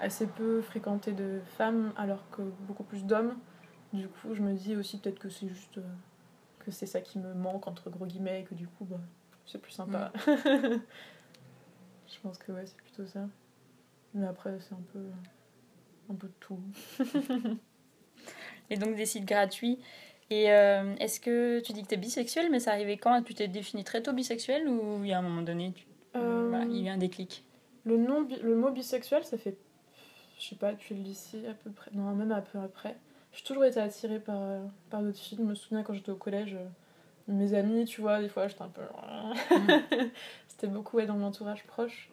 [0.00, 3.36] assez peu fréquenté de femmes alors que beaucoup plus d'hommes.
[3.92, 5.78] Du coup, je me dis aussi peut-être que c'est juste.
[5.78, 5.82] euh,
[6.66, 8.98] que c'est ça qui me manque entre gros guillemets et que du coup bah,
[9.46, 10.12] c'est plus sympa.
[10.26, 10.80] je
[12.22, 13.28] pense que ouais c'est plutôt ça.
[14.14, 14.98] Mais après c'est un peu
[16.10, 16.60] un peu de tout.
[18.70, 19.78] Et donc des sites gratuits.
[20.30, 23.22] Et euh, est-ce que tu dis que tu es bisexuelle, mais ça arrivait quand?
[23.22, 25.86] Tu t'es définie très tôt bisexuelle ou il y a un moment donné, tu...
[26.16, 27.44] Euh, voilà, il y a eu un déclic?
[27.84, 29.56] Le nom le mot bisexuel ça fait
[30.38, 32.96] je sais pas depuis le lycée à peu près non même un peu après.
[33.32, 35.38] J'ai toujours été attirée par euh, par d'autres filles.
[35.38, 36.56] Je me souviens quand j'étais au collège
[37.28, 38.82] mes amis tu vois des fois j'étais un peu
[40.48, 42.10] c'était beaucoup ouais, dans mon entourage proche.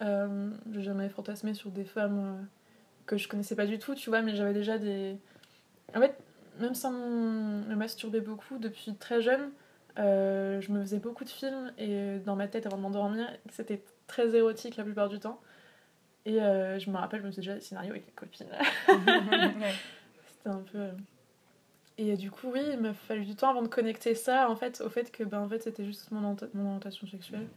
[0.00, 2.46] Euh, j'ai jamais fantasmé sur des femmes
[3.06, 5.16] que je connaissais pas du tout, tu vois, mais j'avais déjà des.
[5.94, 6.16] En fait,
[6.60, 9.50] même sans me masturber beaucoup, depuis très jeune,
[9.98, 13.82] euh, je me faisais beaucoup de films et dans ma tête avant de m'endormir, c'était
[14.06, 15.40] très érotique la plupart du temps.
[16.24, 18.46] Et euh, je me rappelle, je me faisais déjà des scénarios avec les copines.
[20.38, 20.78] C'était un peu.
[20.78, 20.92] euh,
[21.98, 24.80] Et du coup, oui, il m'a fallu du temps avant de connecter ça en fait,
[24.80, 27.48] au fait que ben, en fait, c'était juste mon, ori- mon orientation sexuelle.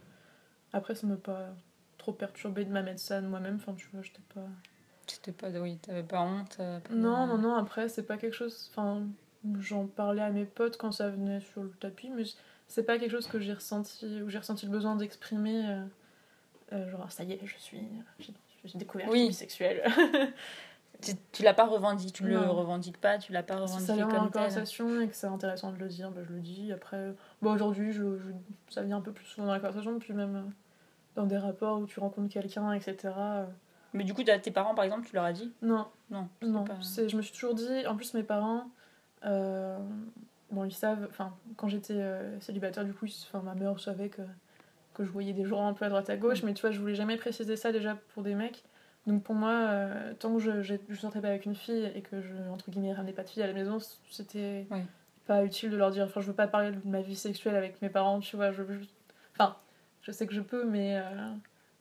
[0.72, 1.48] Après, ça m'a pas
[1.96, 3.56] trop perturbé de m'amener ça de moi-même.
[3.56, 4.46] Enfin, tu vois, j'étais pas.
[5.06, 8.68] C'était pas, oui, t'avais pas honte euh, Non, non, non, après, c'est pas quelque chose.
[8.72, 9.02] Enfin,
[9.60, 12.24] j'en parlais à mes potes quand ça venait sur le tapis, mais
[12.66, 15.64] c'est pas quelque chose que j'ai ressenti, où j'ai ressenti le besoin d'exprimer.
[15.68, 15.84] euh,
[16.72, 17.80] euh, genre, ça y est, je suis.
[18.64, 19.18] J'ai découvert que Oui.
[19.18, 19.82] je suis bisexuelle.
[21.02, 22.54] Tu, tu l'as pas revendiqué, tu le Non.
[22.54, 24.32] revendiques pas, tu l'as pas Si revendiqué ça dans la comme tel.
[24.32, 26.72] conversation et que c'est intéressant de le dire, bah, je le dis.
[26.72, 28.30] Après, bon, aujourd'hui, je, je-
[28.70, 30.42] ça vient un peu plus souvent dans la conversation, puis même euh,
[31.14, 33.12] dans des rapports où tu rencontres quelqu'un, etc.
[33.96, 36.28] Mais du coup, tes parents, par exemple, tu leur as dit Non, Non.
[36.42, 36.64] non.
[36.64, 38.70] pas- Je me suis toujours dit, en plus, mes parents,
[39.24, 39.78] euh,
[40.50, 44.22] bon, ils savent, enfin, quand j'étais euh, célibataire, du coup, enfin, ma mère savait que,
[44.94, 46.80] que je voyais des gens un peu à droite à gauche, mais tu vois, je
[46.80, 48.64] voulais jamais préciser ça déjà pour des mecs.
[49.06, 52.02] Donc pour moi, euh, tant que je, j'ai- je sortais pas avec une fille et
[52.02, 53.78] que je, entre guillemets, ramenais pas de fille à la maison,
[54.10, 54.84] c'était Ouais.
[55.26, 56.04] pas utile de leur dire.
[56.06, 58.50] Enfin, je veux pas parler de ma vie sexuelle avec mes parents, tu vois.
[58.52, 58.84] Je, je-
[59.38, 59.56] enfin,
[60.02, 60.98] je sais que je peux, mais,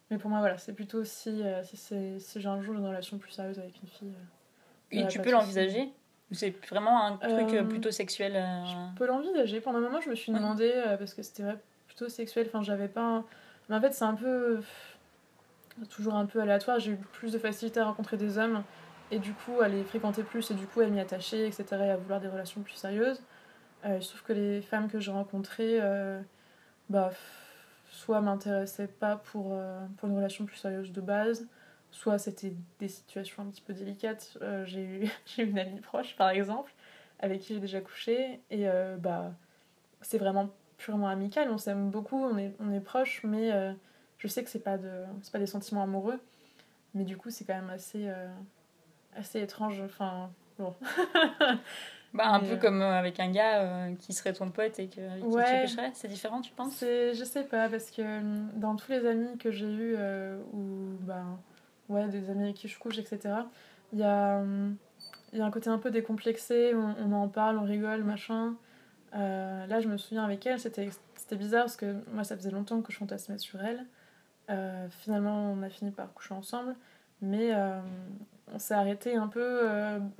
[0.09, 3.31] mais pour moi, voilà, c'est plutôt si, euh, si, j'ai un jour une relation plus
[3.31, 4.13] sérieuse avec une fille.
[4.13, 5.91] euh, Et tu peux l'envisager
[6.31, 9.61] c'est vraiment un truc euh, plutôt sexuel Je peux l'envisager.
[9.61, 12.87] Pendant un moment, je me suis demandé, parce que c'était vrai, plutôt sexuel, enfin, j'avais
[12.87, 13.01] pas.
[13.03, 13.25] un-
[13.69, 14.59] Mais en fait, c'est un peu.
[15.89, 16.79] toujours un peu aléatoire.
[16.79, 18.63] J'ai eu plus de facilité à rencontrer des hommes
[19.11, 21.85] et du coup à les fréquenter plus et du coup à m'y attacher, etc.
[21.85, 23.21] et à vouloir des relations plus sérieuses.
[23.85, 26.19] Euh, je trouve que les femmes que j'ai rencontrées, euh,
[26.89, 27.11] bah,
[27.95, 31.47] soit m'intéressaient pas pour, euh, pour une relation plus sérieuse de base,
[31.91, 34.37] soit c'était des situations un petit peu délicates.
[34.41, 35.03] Euh, j'ai eu,
[35.37, 36.73] eu une amie proche, par exemple,
[37.19, 39.33] avec qui j'ai déjà couché, et euh, bah,
[40.01, 43.49] c'est vraiment purement amical, on s'aime beaucoup, on est, on est proches, mais
[44.17, 46.19] je sais que c'est pas, de, pas des sentiments amoureux,
[46.93, 48.11] mais du coup c'est quand même assez,
[49.15, 50.29] assez étrange, enfin,
[50.59, 50.75] bon.
[52.15, 54.79] Bah, un Mais, peu euh, comme euh, avec un gars euh, qui serait ton pote
[54.79, 55.43] et que, avec qui Ouais.
[55.43, 55.91] tu pêcherais.
[55.93, 56.73] C'est différent, tu penses?
[56.75, 60.39] C'est, je sais pas, parce que hum, dans tous les amis que j'ai eus, euh,
[60.53, 61.37] ou ben,
[61.89, 63.49] ouais, des amis avec qui je couche, etc.,
[63.91, 64.77] il y a, hum,
[65.33, 68.55] y a un côté un peu décomplexé, on, on en parle, on rigole, machin.
[69.13, 72.51] Euh, là, je me souviens avec elle, c'était, c'était bizarre parce que moi, ça faisait
[72.51, 73.85] longtemps que je fantasmais sur elle.
[74.89, 76.75] Finalement, on a fini par coucher ensemble,
[77.21, 77.51] mais
[78.53, 79.67] on s'est arrêté un peu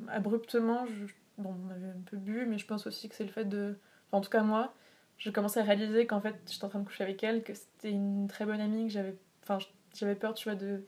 [0.07, 0.85] abruptement.
[0.87, 3.45] Je- bon, on avait un peu bu, mais je pense aussi que c'est le fait
[3.45, 3.77] de.
[4.09, 4.73] Enfin, en tout cas, moi,
[5.17, 7.91] j'ai commencé à réaliser qu'en fait j'étais en train de coucher avec elle, que c'était
[7.91, 9.59] une très bonne amie, que j'avais enfin
[9.93, 10.83] j'avais peur tu vois de,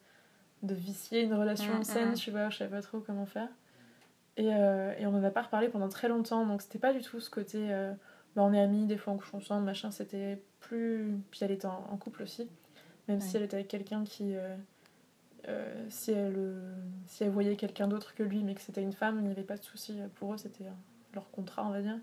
[0.63, 2.15] de vicier une relation Mm, saine, mm.
[2.15, 3.47] tu vois, je savais pas trop comment faire.
[4.35, 7.01] Et, euh, et on en a pas reparlé pendant très longtemps, donc c'était pas du
[7.01, 7.93] tout ce côté euh,
[8.35, 11.17] bah, on est amis, des fois on couche ensemble, machin, c'était plus.
[11.31, 12.49] Puis elle était en, en couple aussi,
[13.07, 14.35] même si elle était avec quelqu'un qui.
[14.35, 14.55] euh,
[15.47, 16.73] euh, si, elle, euh,
[17.05, 19.43] si elle voyait quelqu'un d'autre que lui, mais que c'était une femme, il n'y avait
[19.43, 20.71] pas de souci pour eux, c'était euh,
[21.13, 21.97] leur contrat, on va dire.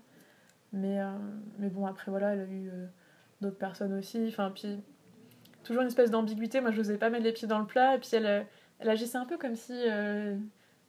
[0.73, 1.11] Mais, euh,
[1.59, 2.85] mais bon, après, voilà, elle a eu euh,
[3.41, 4.25] d'autres personnes aussi.
[4.27, 4.77] Enfin, puis,
[5.63, 6.59] toujours une espèce d'ambiguïté.
[6.59, 7.95] Moi, je n'osais pas mettre les pieds dans le plat.
[7.95, 8.45] Et puis, elle,
[8.79, 10.35] elle agissait un peu comme si, euh,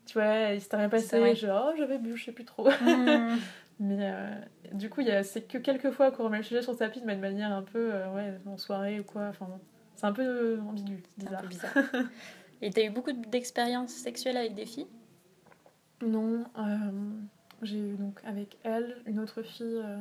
[0.04, 1.34] tu vois, il s'était rien passé.
[1.36, 2.68] Genre, oh, j'avais bu, je sais plus trop.
[2.68, 3.36] Hmm.
[3.78, 4.10] Mais
[4.72, 7.20] du coup, c'est que quelques fois qu'on remet le sujet sur le tapis, mais de
[7.20, 9.26] manière un peu, ouais, en soirée ou quoi.
[9.28, 9.48] Enfin,
[9.94, 11.42] c'est un peu ambigu, C'est un bizarre.
[11.42, 11.72] peu bizarre.
[12.62, 14.86] Et t'as eu beaucoup d'expériences sexuelles avec des filles?
[16.02, 16.90] Non, euh,
[17.62, 19.98] j'ai eu donc avec elle une autre fille euh,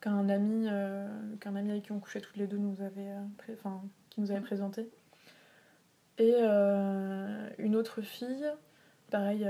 [0.00, 1.06] qu'un ami, euh,
[1.40, 3.56] qu'un ami avec qui on couchait toutes les deux nous avait, pré-
[4.10, 4.88] qui nous avait présenté.
[6.18, 6.34] Et
[7.58, 8.46] une autre fille,
[9.10, 9.46] pareil,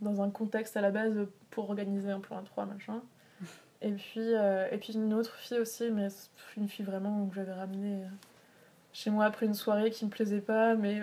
[0.00, 3.02] dans un contexte à la base pour organiser un plan à trois, machin.
[3.82, 6.08] Et puis, et puis une autre fille aussi, mais
[6.56, 8.04] une fille vraiment que j'avais ramenée
[8.94, 10.98] chez moi après une soirée qui me plaisait pas, mais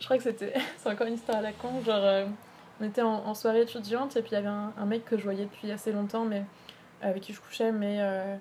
[0.00, 0.54] je crois que c'était.
[0.78, 2.02] c'est encore une histoire à la con, genre.
[2.04, 2.24] euh,
[2.80, 5.18] on était en, en soirée étudiante et puis il y avait un, un mec que
[5.18, 6.44] je voyais depuis assez longtemps, mais
[7.02, 8.36] avec qui je couchais, mais euh,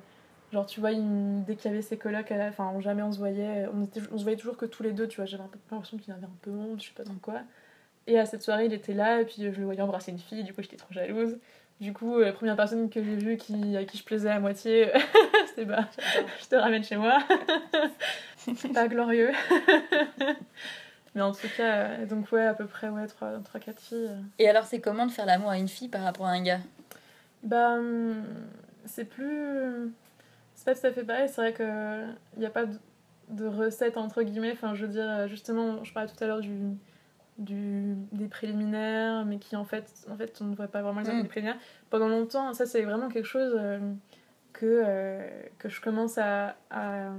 [0.54, 3.18] genre tu vois, il- dès qu'il y avait ses colocs, à la- jamais on se
[3.18, 5.48] voyait, on, était, on se voyait toujours que tous les deux, tu vois, j'avais un
[5.48, 7.42] peu l'impression qu'il avait un peu honte, je sais pas trop quoi.
[8.08, 10.44] Et à cette soirée, il était là et puis je le voyais embrasser une fille,
[10.44, 11.38] du coup j'étais trop jalouse.
[11.82, 14.92] Du coup, la première personne que j'ai vue qui, à qui je plaisais à moitié,
[15.48, 15.88] c'était bah,
[16.42, 17.20] je te ramène chez moi.
[18.74, 19.32] pas glorieux.
[21.18, 24.08] Mais en tout cas, euh, donc ouais, à peu près, ouais, 3-4 filles.
[24.08, 24.22] euh.
[24.38, 26.60] Et alors, c'est comment de faire l'amour à une fille par rapport à un gars?
[27.42, 28.24] Bah, hum,
[28.86, 29.92] c'est plus.
[30.54, 32.66] C'est pas tout à fait pareil, c'est vrai qu'il n'y a pas
[33.30, 34.52] de, recette entre guillemets.
[34.52, 36.56] Enfin, je veux dire, justement, je parlais tout à l'heure du,
[37.40, 41.12] du, des préliminaires, mais qui en fait, en fait on ne devrait pas vraiment les
[41.12, 41.22] Mm.
[41.24, 41.60] des préliminaires.
[41.90, 43.80] Pendant longtemps, ça c'est vraiment quelque chose euh,
[44.54, 45.28] que, euh,
[45.58, 47.10] que je commence à, à,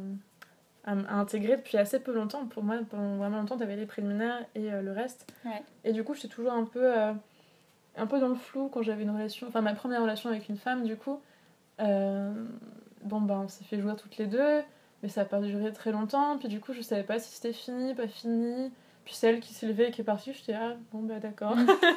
[0.88, 2.46] à, à intégrer depuis assez peu longtemps.
[2.46, 5.26] Pour moi, pendant vraiment longtemps, tu avais les préliminaires et euh, le reste.
[5.44, 5.62] Ouais.
[5.84, 7.12] Et du coup, j'étais toujours un peu, euh,
[7.96, 10.56] un peu dans le flou quand j'avais une relation, enfin ma première relation avec une
[10.56, 11.20] femme, du coup.
[11.80, 12.32] Euh,
[13.04, 14.62] bon, bah, on s'est fait jouer toutes les deux,
[15.02, 16.38] mais ça n'a pas duré très longtemps.
[16.38, 18.72] Puis du coup, je savais pas si c'était fini, pas fini.
[19.04, 21.56] Puis celle qui s'est levée et qui est partie, j'étais ah, bon, bah d'accord.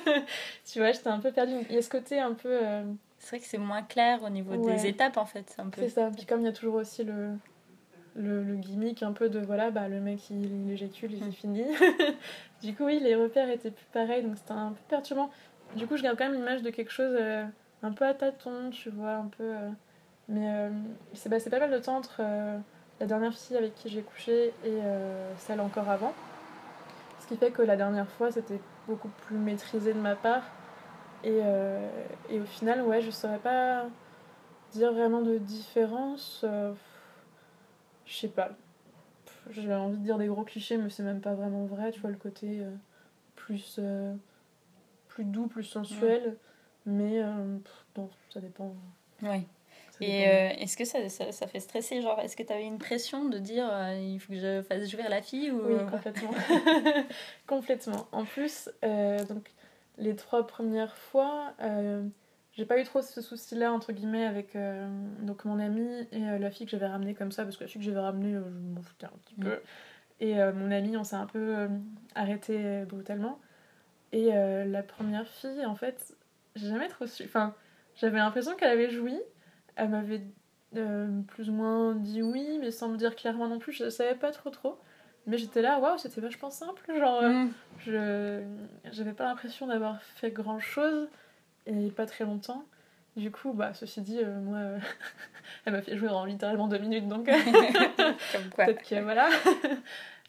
[0.66, 1.54] tu vois, j'étais un peu perdue.
[1.70, 2.48] Il y a ce côté un peu.
[2.50, 2.84] euh,
[3.20, 4.76] C'est vrai que c'est moins clair au niveau Ouais.
[4.76, 5.58] des étapes, en fait.
[5.76, 6.10] C'est ça.
[6.16, 7.32] Puis comme il y a toujours aussi le,
[8.16, 11.26] le, le gimmick un peu de voilà, bah, le mec il, il éjacule et c'est
[11.26, 11.32] Mm.
[11.32, 11.64] fini.
[12.62, 15.30] du coup, oui, les repères étaient plus pareils, donc c'était un peu perturbant.
[15.76, 17.46] Du coup, je garde quand même l'image de quelque chose euh,
[17.84, 19.44] un peu à tâtons, tu vois, un peu.
[19.44, 19.70] euh,
[20.28, 20.70] Mais euh,
[21.14, 22.58] c'est passé pas mal de temps entre euh,
[23.00, 24.80] la dernière fille avec qui j'ai couché et
[25.38, 26.14] celle encore avant.
[27.22, 30.44] Ce qui fait que la dernière fois, c'était beaucoup plus maîtrisé de ma part.
[31.24, 31.40] Et,
[32.30, 33.86] et au final, ouais, je saurais pas
[34.74, 36.46] dire vraiment de différence.
[38.12, 38.52] Je sais pas.
[39.52, 41.92] J'ai envie de dire des gros clichés, mais c'est même pas vraiment vrai.
[41.92, 42.72] Tu vois, le côté euh,
[43.36, 44.14] plus, euh,
[45.08, 46.38] plus doux, plus sensuel.
[46.86, 48.76] Mais euh, pff, bon, ça dépend.
[49.22, 49.38] Ça
[50.02, 52.80] Et euh, est-ce que ça, ça, ça fait stresser Genre, est-ce que tu avais une
[52.80, 55.62] pression de dire il faut que je fasse jouer la fille ou...
[55.66, 56.32] Oui, complètement.
[57.48, 58.08] complètement.
[58.12, 58.70] En plus,
[59.30, 59.54] donc,
[59.98, 61.54] les trois premières fois,
[62.54, 64.88] j'ai pas eu trop ce souci-là, entre guillemets, avec euh,
[65.22, 67.68] donc, mon amie et euh, la fille que j'avais ramenée comme ça, parce que la
[67.70, 69.60] fille que j'avais ramenée, euh, je m'en foutais un petit peu.
[70.20, 71.68] Et mon amie, on s'est un peu
[72.14, 73.40] arrêté brutalement.
[74.12, 76.16] Et la première fille, en fait,
[76.56, 77.24] j'ai jamais trop su.
[77.26, 77.56] Enfin,
[77.96, 79.20] j'avais l'impression qu'elle avait joui.
[79.76, 80.22] Elle m'avait
[81.28, 83.72] plus ou moins dit oui, mais sans me dire clairement non plus.
[83.72, 84.78] Je savais pas trop trop.
[85.26, 86.84] Mais j'étais là, waouh, c'était vachement simple.
[87.00, 87.50] Genre, Mm.
[87.80, 88.44] je
[88.92, 91.10] j'avais pas l'impression d'avoir fait grand chose
[91.66, 92.66] et pas très longtemps.
[93.18, 94.80] Du coup, bah, ceci dit, euh, moi, euh,
[95.66, 97.34] elle m'a fait jouer en littéralement deux minutes, donc euh,
[98.32, 98.66] Comme quoi.
[98.66, 99.30] peut-être que voilà.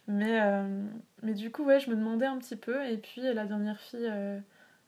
[0.09, 0.83] mais, euh,
[1.23, 2.85] mais du coup, ouais, je me demandais un petit peu.
[2.85, 4.11] Et puis, la dernière fille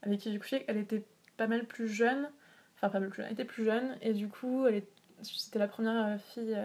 [0.03, 1.05] avec qui j'ai couché, elle était
[1.37, 2.29] pas mal plus jeune.
[2.77, 3.97] Enfin, pas mal plus jeune, elle était plus jeune.
[4.03, 4.89] Et du coup, elle est...
[5.23, 6.57] c'était la première fille,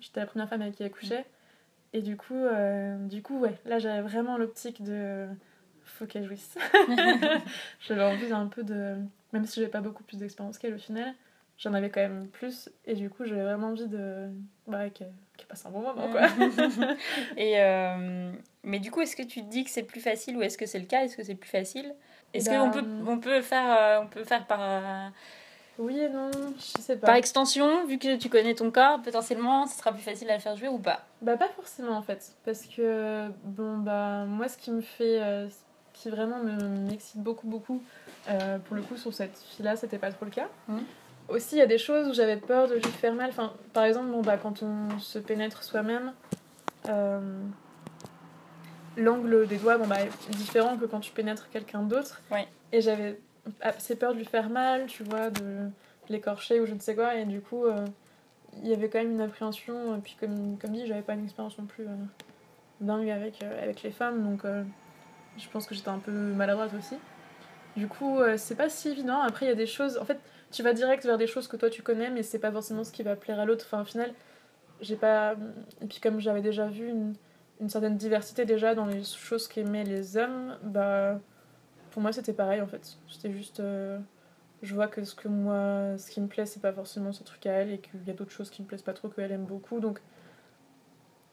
[0.00, 1.26] j'étais la première femme avec qui elle couchait.
[1.92, 2.44] Et du coup,
[3.08, 5.26] du coup, ouais, là, j'avais vraiment l'optique de.
[5.82, 6.56] Faut qu'elle jouisse.
[7.80, 8.96] j'avais envie un peu de.
[9.32, 11.14] Même si j'avais pas beaucoup plus d'expérience qu'elle au final,
[11.58, 12.68] j'en avais quand même plus.
[12.84, 14.28] Et du coup, j'avais vraiment envie de.
[14.66, 16.22] Bah, qu'elle qu'elle passe un bon moment, quoi.
[17.36, 20.42] Et euh, mais du coup, est-ce que tu te dis que c'est plus facile ou
[20.42, 21.02] est-ce que c'est le cas?
[21.04, 21.94] Est-ce que c'est plus facile?
[22.32, 25.08] Est-ce Ben, qu'on peut, on peut faire, euh, on peut faire par, euh,
[25.78, 27.06] Oui et non, je sais pas.
[27.06, 30.40] par extension, vu que tu connais ton corps, potentiellement, ce sera plus facile à le
[30.40, 31.04] faire jouer ou pas?
[31.22, 35.20] Bah pas forcément en fait, parce que bon bah moi ce qui me fait,
[35.96, 36.56] qui vraiment me
[36.88, 37.82] m'excite beaucoup beaucoup,
[38.28, 40.48] euh, pour le coup sur cette fille-là c'était pas trop le cas.
[40.68, 40.82] Mhm.
[41.28, 43.84] Aussi il y a des choses où j'avais peur de lui faire mal, enfin par
[43.84, 46.12] exemple bon bah quand on se pénètre soi-même,
[46.88, 47.40] euh,
[48.96, 52.20] l'angle des doigts bon bah est différent que quand tu pénètres quelqu'un d'autre.
[52.30, 52.46] Ouais.
[52.72, 53.18] Et j'avais
[53.60, 55.68] assez peur de lui faire mal, tu vois, de
[56.08, 57.86] l'écorcher ou je ne sais quoi, et du coup euh,
[58.62, 59.96] il y avait quand même une appréhension.
[59.96, 61.84] Et puis, comme, comme dit, j'avais pas une expérience non plus
[62.80, 64.46] dingue avec, avec les femmes, donc
[65.38, 66.96] je pense que j'étais un peu maladroite aussi.
[67.76, 69.20] Du coup, euh, c'est pas si évident.
[69.20, 69.98] Après, il y a des choses.
[69.98, 70.18] En fait,
[70.50, 72.92] tu vas direct vers des choses que toi tu connais, mais c'est pas forcément ce
[72.92, 73.64] qui va plaire à l'autre.
[73.66, 74.14] Enfin, au final,
[74.80, 75.34] j'ai pas.
[75.82, 77.14] Et puis, comme j'avais déjà vu une,
[77.60, 81.20] une certaine diversité déjà dans les choses qu'aimaient les hommes, bah.
[81.90, 82.98] Pour moi, c'était pareil en fait.
[83.08, 83.60] C'était juste.
[83.60, 83.98] euh,
[84.62, 87.46] je vois que ce que moi, ce qui me plaît, c'est pas forcément ce truc
[87.46, 89.44] à elle et qu'il y a d'autres choses qui me plaisent pas trop qu'elle aime
[89.44, 89.80] beaucoup.
[89.80, 90.00] Donc,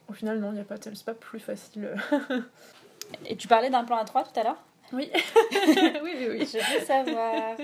[0.10, 1.96] au final, non, il y a pas tel- c'est pas plus facile.
[3.26, 5.10] Et tu parlais d'un plan à 3 tout à l'heure Oui,
[5.68, 6.40] oui, oui, oui.
[6.40, 7.56] Je veux savoir.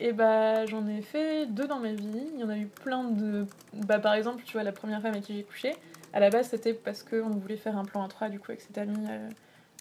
[0.00, 2.28] Et bah, j'en ai fait deux dans ma vie.
[2.34, 3.46] Il y en a eu plein de.
[3.74, 5.74] Bah, par exemple, tu vois, la première femme avec qui j'ai couché,
[6.12, 8.60] à la base, c'était parce qu'on voulait faire un plan à trois, du coup, avec
[8.60, 9.28] cette amie euh,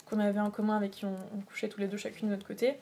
[0.06, 2.48] qu'on avait en commun, avec qui on, on couchait tous les deux, chacune de notre
[2.48, 2.78] côté.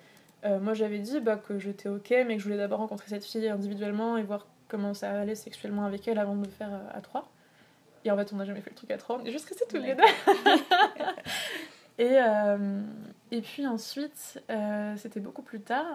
[0.45, 3.25] Euh, moi, j'avais dit bah, que j'étais ok, mais que je voulais d'abord rencontrer cette
[3.25, 6.97] fille individuellement et voir comment ça allait sexuellement avec elle avant de le faire euh,
[6.97, 7.29] à trois.
[8.05, 9.65] Et en fait, on n'a jamais fait le truc à trois, on est juste restés
[9.69, 10.03] tous les deux.
[11.99, 12.81] et, euh,
[13.31, 15.85] et puis ensuite, euh, c'était beaucoup plus tard,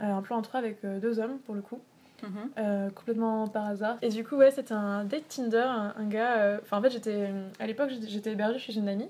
[0.00, 1.80] euh, un plan en trois avec deux hommes pour le coup.
[2.22, 2.50] Mhm.
[2.58, 3.96] Euh, complètement par hasard.
[4.02, 6.36] Et du coup, ouais, c'était un date Tinder, un, un gars.
[6.36, 7.30] euh, Enfin, en fait, j'étais.
[7.58, 9.08] À l'époque, j'étais- hébergée chez une amie.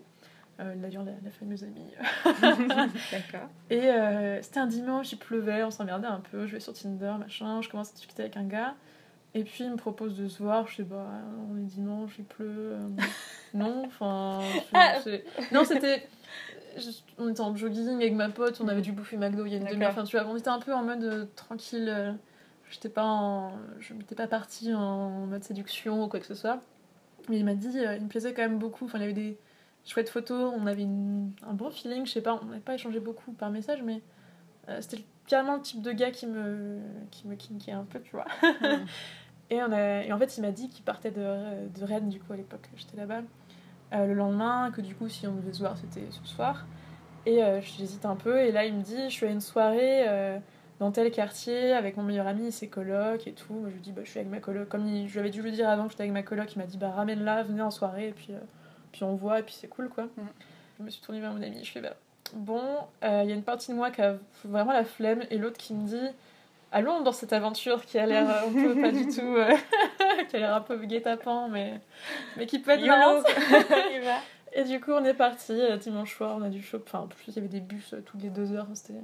[0.61, 1.90] Euh, D'ailleurs, la, la fameuse amie.
[3.11, 3.49] D'accord.
[3.71, 3.90] Et
[4.43, 6.47] c'était un dimanche, il pleuvait, on s'emmerdait un peu.
[6.47, 7.61] Je vais sur Tinder, machin.
[7.62, 8.75] Je commence à discuter avec un gars.
[9.35, 10.66] Et puis, il me propose de se voir.
[10.69, 11.07] Je sais pas,
[11.51, 12.77] on est dimanche, il pleut.
[13.55, 14.40] non, enfin.
[15.53, 16.09] Non, c'était.
[17.19, 19.59] On était en jogging avec ma pote, on avait dû bouffer McDo il y a
[19.59, 19.90] une demi-heure.
[19.90, 21.88] Enfin, tu vois, on était un peu en mode euh, tranquille.
[21.88, 22.12] euh,
[22.71, 23.53] J'étais pas en...
[23.81, 26.61] Je m'étais pas partie en mode séduction ou quoi que ce soit.
[27.29, 28.85] Mais il m'a dit, euh, il me plaisait quand même beaucoup.
[28.85, 29.38] Enfin, il y avait des
[29.85, 33.01] chouettes photos, on avait une- un bon feeling, je sais pas, on n'avait pas échangé
[33.01, 34.03] beaucoup par message, mais
[34.81, 36.79] c'était carrément le type de gars qui me,
[37.11, 38.27] qui me kinkait un peu, tu vois.
[38.43, 38.87] Mhm.
[39.51, 42.21] et, on a, et en fait, il m'a dit qu'il partait de, de Rennes, du
[42.21, 43.23] coup, à l'époque, j'étais là-bas,
[43.92, 46.66] euh, le lendemain, que du coup, si on devait se voir, c'était ce soir.
[47.26, 50.09] Et euh, j'hésite un peu, et là, il me dit, je suis à une soirée
[50.09, 50.38] euh,
[50.79, 53.64] dans tel quartier avec mon meilleur ami ses colocs et tout.
[53.68, 54.68] Je lui dis, bah, je suis avec ma coloc.
[54.68, 56.59] Comme il- je lui avais dû lui dire avant que j'étais avec ma coloc, il
[56.59, 58.38] m'a dit, bah, ramène-la, venez en soirée, et puis, euh,
[58.92, 60.05] puis on voit, et puis c'est cool, quoi.
[60.16, 60.26] Mhm.
[60.79, 61.94] Je me suis tournée vers mon ami, je fais, bah,
[62.33, 62.62] bon,
[63.03, 65.74] il y a une partie de moi qui a vraiment la flemme, et l'autre qui
[65.74, 66.09] me dit,
[66.73, 69.55] allons dans cette aventure qui a l'air euh, un peu pas du tout, euh,
[70.29, 71.81] qui a l'air un peu guet-apens, mais,
[72.37, 73.27] mais qui peut être marrante.
[74.53, 76.85] Et du coup, on est parti euh, dimanche soir, on a dû choper.
[76.89, 79.01] Enfin, en plus, il y avait des bus toutes les deux heures, c'était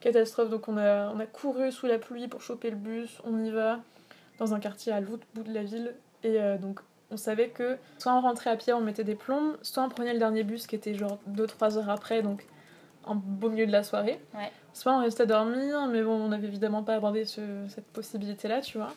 [0.00, 0.48] catastrophe.
[0.48, 3.50] Donc, on a, on a couru sous la pluie pour choper le bus, on y
[3.50, 3.80] va
[4.38, 5.94] dans un quartier à l'autre bout de la ville.
[6.22, 9.56] Et euh, donc, on savait que soit on rentrait à pied, on mettait des plombs,
[9.62, 12.46] soit on prenait le dernier bus qui était genre 2-3 heures après, donc
[13.04, 14.20] en beau milieu de la soirée.
[14.34, 14.50] Ouais.
[14.76, 18.76] Soit on restait dormir, mais bon, on n'avait évidemment pas abordé ce- cette possibilité-là, tu
[18.76, 18.92] vois.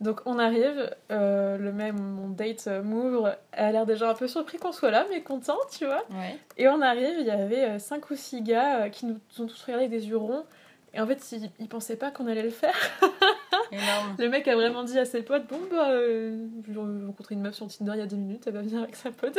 [0.00, 4.14] Donc on arrive, euh, le même, mon date euh, m'ouvre, elle a l'air déjà un
[4.14, 6.02] peu surpris qu'on soit là, mais content, tu vois.
[6.10, 6.36] Ouais.
[6.56, 9.62] Et on arrive, il y avait 5 ou 6 gars euh, qui nous ont tous
[9.62, 10.44] regardé avec des yeux ronds.
[10.92, 12.74] Et en fait, ils, ils pensaient pas qu'on allait le faire.
[13.70, 14.16] Énorme.
[14.18, 16.74] Le mec a vraiment dit à ses potes Bon, bah, euh, j'ai
[17.06, 19.12] rencontré une meuf sur Tinder il y a deux minutes, elle va venir avec sa
[19.12, 19.38] pote.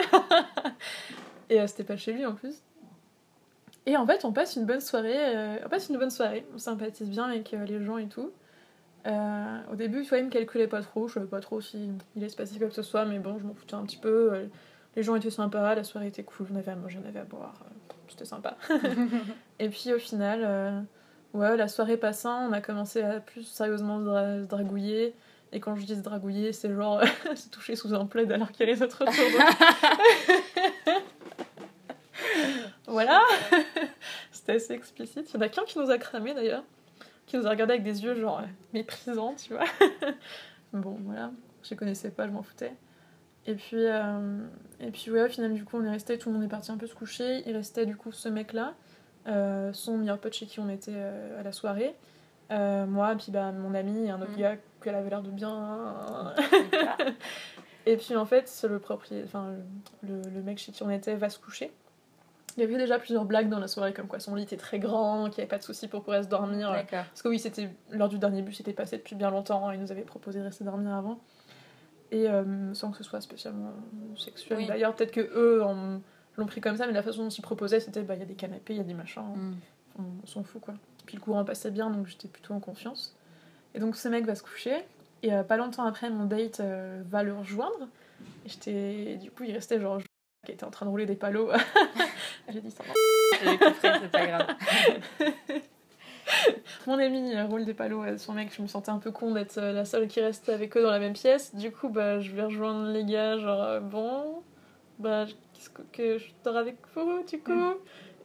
[1.50, 2.56] Et euh, c'était pas chez lui en plus.
[3.86, 5.36] Et en fait, on passe une bonne soirée.
[5.36, 6.46] euh, on passe une bonne soirée.
[6.54, 8.32] On sympathise bien avec euh, les gens et tout.
[9.06, 11.08] Euh, au début, tu vois, il me calculait pas trop.
[11.10, 13.38] Je savais pas trop si il allait se passer quoi que ce soit, mais bon,
[13.40, 14.48] je m'en foutais un petit peu.
[14.96, 16.48] Les gens étaient sympas, la soirée était cool.
[16.50, 17.54] J'en avais à manger, j'en avais à boire.
[18.08, 18.56] C'était sympa.
[19.60, 20.86] et puis au final,
[21.34, 25.14] ouais, la soirée passant, on a commencé à plus sérieusement se dra- se dragouiller.
[25.52, 27.02] Et quand je dis se dragouiller, c'est genre
[27.36, 29.40] se toucher sous un plaid alors qu'il y a les autres autour.
[32.94, 33.22] Voilà.
[34.32, 35.30] C'était assez explicite.
[35.32, 36.64] Il y en a qu'un qui nous a cramé d'ailleurs.
[37.26, 39.66] Qui nous a regardé avec des yeux genre euh, méprisants, tu vois.
[40.74, 41.32] bon, voilà.
[41.64, 42.74] Je les connaissais pas, je m'en foutais.
[43.46, 44.40] Et puis, euh,
[44.80, 46.72] et puis ouais, au final, du coup, on est resté, tout le monde est parti
[46.72, 47.44] un peu se coucher.
[47.46, 48.74] Il restait du coup ce mec-là,
[49.28, 51.96] euh, son meilleur pote chez qui on était euh, à la soirée.
[52.50, 54.38] Moi, puis bah, mon ami et un autre Mhm.
[54.38, 56.36] gars qu'elle avait l'air de bien.
[57.86, 59.54] et puis en fait, le propriétaire, enfin
[60.04, 61.72] le, le mec chez qui on était va se coucher.
[62.58, 64.80] Il y avait déjà plusieurs blagues dans la soirée, comme quoi son lit était très
[64.80, 66.72] grand, qu'il n'y avait pas de souci pour pouvoir se dormir.
[66.92, 69.72] Parce que oui, c'était l'heure du dernier bus, c'était passé depuis bien longtemps.
[69.72, 71.20] Il nous avait proposé de rester dormir avant.
[72.12, 73.74] Et euh, sans que ce soit spécialement
[74.16, 74.58] sexuel.
[74.60, 74.68] Oui.
[74.68, 76.00] D'ailleurs, peut-être que eux en-
[76.38, 78.26] l'ont pris comme ça, mais la façon dont ils proposaient, c'était bah, il y a
[78.28, 79.22] des canapés, il y a des machins.
[79.36, 79.54] Mm.
[80.00, 80.76] On, on s'en fout quoi.
[81.08, 83.16] Puis le courant passait bien, donc j'étais plutôt en confiance.
[83.74, 84.76] Et donc ce mec va se coucher.
[85.24, 87.88] Et euh, pas longtemps après, mon date euh, va le rejoindre.
[88.46, 89.16] Et j'étais.
[89.22, 90.00] Du coup, il restait genre.
[90.46, 91.50] Qui était en train de rouler des palos.
[92.50, 92.84] J'ai dit ça.
[93.44, 94.48] J'ai compris, c'est pas grave.
[96.88, 99.58] Mon ami roule des palos à son mec, je me sentais un peu con d'être
[99.58, 101.56] euh, la seule qui reste avec eux dans la même pièce.
[101.56, 104.42] Du coup, bah, je vais rejoindre les gars, genre, euh, bon,
[105.00, 107.76] bah, qu'est-ce que, que je dors avec vous, du coup?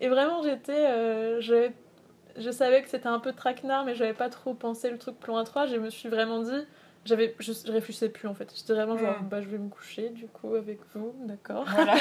[0.00, 0.86] Et vraiment, j'étais.
[0.88, 5.18] euh, je savais que c'était un peu traquenard, mais j'avais pas trop pensé le truc
[5.18, 5.66] plan à trois.
[5.66, 6.66] Je me suis vraiment dit.
[7.04, 8.52] J'avais, je, je réfléchissais plus en fait.
[8.54, 9.28] J'étais vraiment genre, Mm.
[9.28, 11.64] bah, je vais me coucher du coup avec vous, d'accord.
[11.66, 11.94] Voilà.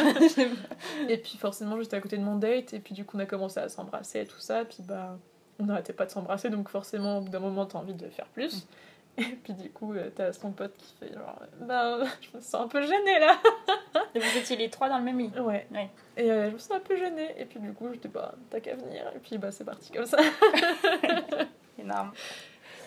[1.10, 3.26] Et puis forcément, j'étais à côté de mon date, et puis du coup, on a
[3.26, 5.18] commencé à s'embrasser et tout ça, puis bah,
[5.60, 8.28] on n'arrêtait pas de s'embrasser, donc forcément, au bout d'un moment, t'as envie de faire
[8.28, 8.68] plus.
[9.20, 12.62] Et puis du coup, euh, t'as son pote qui fait genre, bah, je me sens
[12.66, 13.40] un peu gênée là.
[14.14, 15.32] Et vous étiez les trois dans le même lit.
[15.40, 15.66] Ouais.
[15.72, 15.90] Ouais.
[16.18, 18.60] Et euh, je me sens un peu gênée, et puis du coup, j'étais pas, t'as
[18.60, 20.18] qu'à venir, et puis bah, c'est parti comme ça.
[21.80, 22.12] Énorme.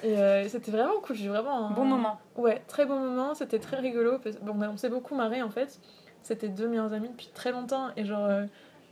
[0.02, 2.18] Et euh, c'était vraiment cool, j'ai vraiment un Bon moment.
[2.36, 4.18] Ouais, très bon moment, c'était très rigolo.
[4.18, 5.78] parce- bon, on s'est beaucoup marré en fait.
[6.22, 8.44] C'était deux meilleurs amis depuis très longtemps et genre euh,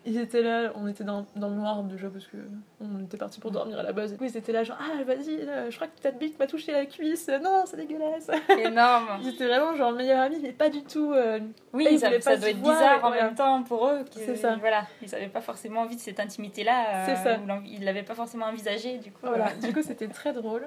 [0.07, 2.37] ils étaient là, on était dans, dans le noir déjà parce que
[2.81, 4.13] on était parti pour dormir à la base.
[4.13, 6.73] Et ils étaient là genre ah vas-y, euh, je crois que ta bite m'a touché
[6.73, 7.29] la cuisse.
[7.43, 8.31] Non, c'est dégueulasse.
[8.59, 9.19] Énorme.
[9.23, 11.13] Ils étaient vraiment genre meilleurs amis mais pas du tout.
[11.13, 11.41] euh,
[11.73, 14.05] Oui, ils ça, ça doit être voir, bizarre en même temps pour eux.
[14.13, 14.57] C'est ça.
[14.57, 17.05] Voilà, ils n'avaient pas forcément envie de cette intimité-là.
[17.07, 17.39] C'est ça.
[17.43, 19.21] ou l'envie- Ils l'avaient pas forcément envisagé, du coup.
[19.23, 20.67] Voilà, euh, du coup c'était très drôle.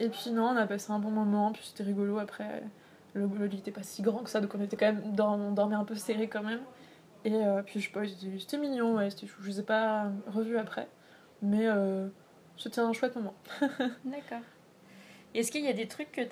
[0.00, 2.62] Et puis non, on a passé un bon moment, puis c'était rigolo après.
[3.14, 5.34] Le, le lit était pas si grand que ça, donc on était quand même dans,
[5.34, 6.60] on dormait un peu serré quand même.
[7.28, 9.42] Et euh, puis je sais pas, c'était c'était mignon, ouais, c'était chou.
[9.42, 10.88] je les ai pas revus après.
[11.42, 12.08] Mais euh,
[12.56, 13.34] c'était un chouette moment.
[14.04, 14.40] D'accord.
[15.34, 16.28] Est-ce qu'il y a des trucs que tu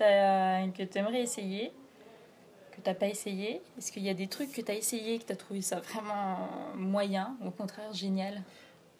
[0.73, 1.71] que aimerais essayer
[2.73, 3.61] que t'as pas essayé?
[3.77, 5.81] Est-ce qu'il y a des trucs que tu as essayé que tu as trouvé ça
[5.81, 8.43] vraiment moyen ou au contraire génial?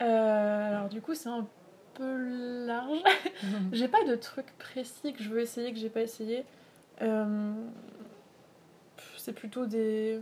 [0.03, 1.47] Euh, alors du coup c'est un
[1.95, 3.03] peu large.
[3.73, 6.45] j'ai pas de trucs précis que je veux essayer que j'ai pas essayé.
[9.17, 10.21] C'est plutôt des.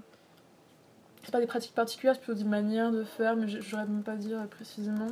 [1.24, 4.02] C'est pas des pratiques particulières, c'est plutôt des manières de faire, mais je j'aurais même
[4.02, 5.08] pas dire précisément.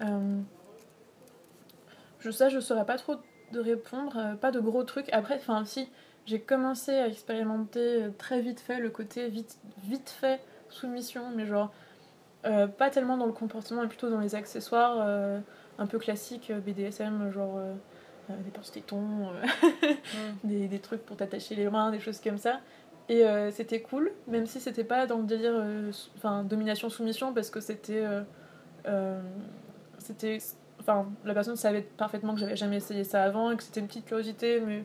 [0.00, 0.40] Euh,
[2.20, 3.16] je sais, je saurais pas trop
[3.52, 5.12] de répondre, euh, pas de gros trucs.
[5.12, 5.88] Après, enfin si,
[6.24, 11.44] j'ai commencé à expérimenter euh, très vite fait le côté vite, vite fait soumission, mais
[11.44, 11.70] genre
[12.46, 15.06] euh, pas tellement dans le comportement, mais plutôt dans les accessoires
[15.78, 17.60] un peu classiques BDSM, genre
[18.28, 19.92] des pince-tétons, euh,
[20.44, 22.60] des, des trucs pour t'attacher les mains, des choses comme ça.
[23.08, 27.50] Et euh, c'était cool, même si c'était pas dans le délire euh, enfin domination-soumission, parce
[27.50, 28.04] que c'était.
[28.86, 29.20] euh,
[29.98, 30.38] c'était.
[30.80, 33.86] Enfin, la personne savait parfaitement que j'avais jamais essayé ça avant et que c'était une
[33.86, 34.84] petite curiosité, mais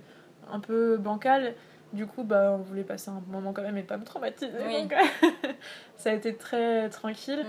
[0.52, 1.56] un peu bancale.
[1.94, 4.52] Du coup, bah, on voulait passer un moment quand même et pas me traumatiser.
[4.66, 4.82] Oui.
[4.84, 4.94] donc,
[5.96, 7.44] ça a été très tranquille.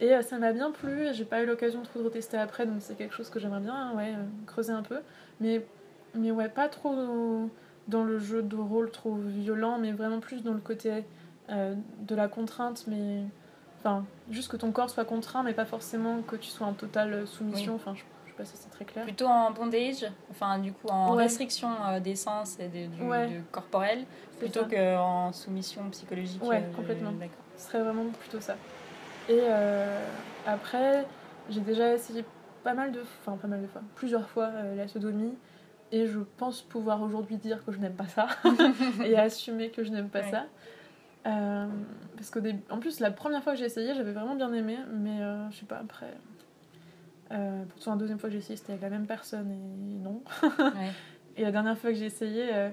[0.00, 0.04] Mm.
[0.04, 1.08] Et ça m'a bien plu.
[1.12, 3.92] J'ai pas eu l'occasion trop de retester après, donc c'est quelque chose que j'aimerais bien
[3.94, 4.14] ouais,
[4.46, 4.98] creuser un peu.
[5.40, 5.64] Mais,
[6.14, 7.48] mais ouais, pas trop
[7.88, 11.04] dans, le jeu de rôle trop violent, mais vraiment plus dans le côté
[11.50, 13.24] euh, de la contrainte, mais.
[13.78, 17.26] Enfin, juste que ton corps soit contraint, mais pas forcément que tu sois en totale
[17.26, 17.74] soumission.
[17.74, 19.02] Enfin, je, je sais pas si c'est très clair.
[19.02, 21.24] Plutôt en bondage, enfin du coup en Ouais.
[21.24, 23.26] restriction euh, des sens et de, du, Ouais.
[23.26, 24.04] de corporel,
[24.38, 26.42] plutôt qu'en soumission psychologique.
[26.44, 27.10] Ouais, euh, complètement.
[27.10, 27.42] D'accord.
[27.56, 28.54] Ce serait vraiment plutôt ça.
[29.28, 30.06] Et euh,
[30.46, 31.04] après,
[31.50, 32.24] j'ai déjà essayé
[32.62, 35.34] pas mal de enfin pas mal de fois, plusieurs fois euh, la sodomie.
[35.92, 38.26] Et je pense pouvoir aujourd'hui dire que je n'aime pas ça
[39.04, 40.30] et assumer que je n'aime pas Ouais.
[40.30, 40.46] ça.
[41.26, 41.66] Euh,
[42.16, 44.78] parce qu'au début, en plus, la première fois que j'ai essayé, j'avais vraiment bien aimé,
[44.92, 46.12] mais euh, je sais pas, après.
[47.30, 50.22] Euh, pourtant, la deuxième fois que j'ai essayé, c'était avec la même personne et non.
[50.58, 50.90] Ouais.
[51.36, 52.68] Et la dernière fois que j'ai essayé, euh,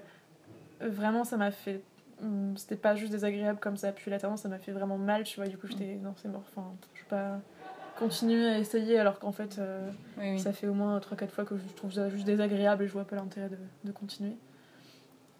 [0.81, 1.81] vraiment, ça m'a fait.
[2.21, 5.23] hum, C'était pas juste désagréable comme ça, puis la tendance, ça m'a fait vraiment mal,
[5.23, 5.47] tu vois.
[5.47, 5.95] Du coup, j'étais.
[6.01, 6.43] Non, c'est mort.
[6.55, 7.39] Enfin, je vais pas
[7.99, 10.39] continuer à essayer alors qu'en fait, euh, Oui, oui.
[10.39, 13.05] ça fait au moins 3-4 fois que je trouve ça juste désagréable et je vois
[13.05, 14.35] pas l'intérêt de, de continuer.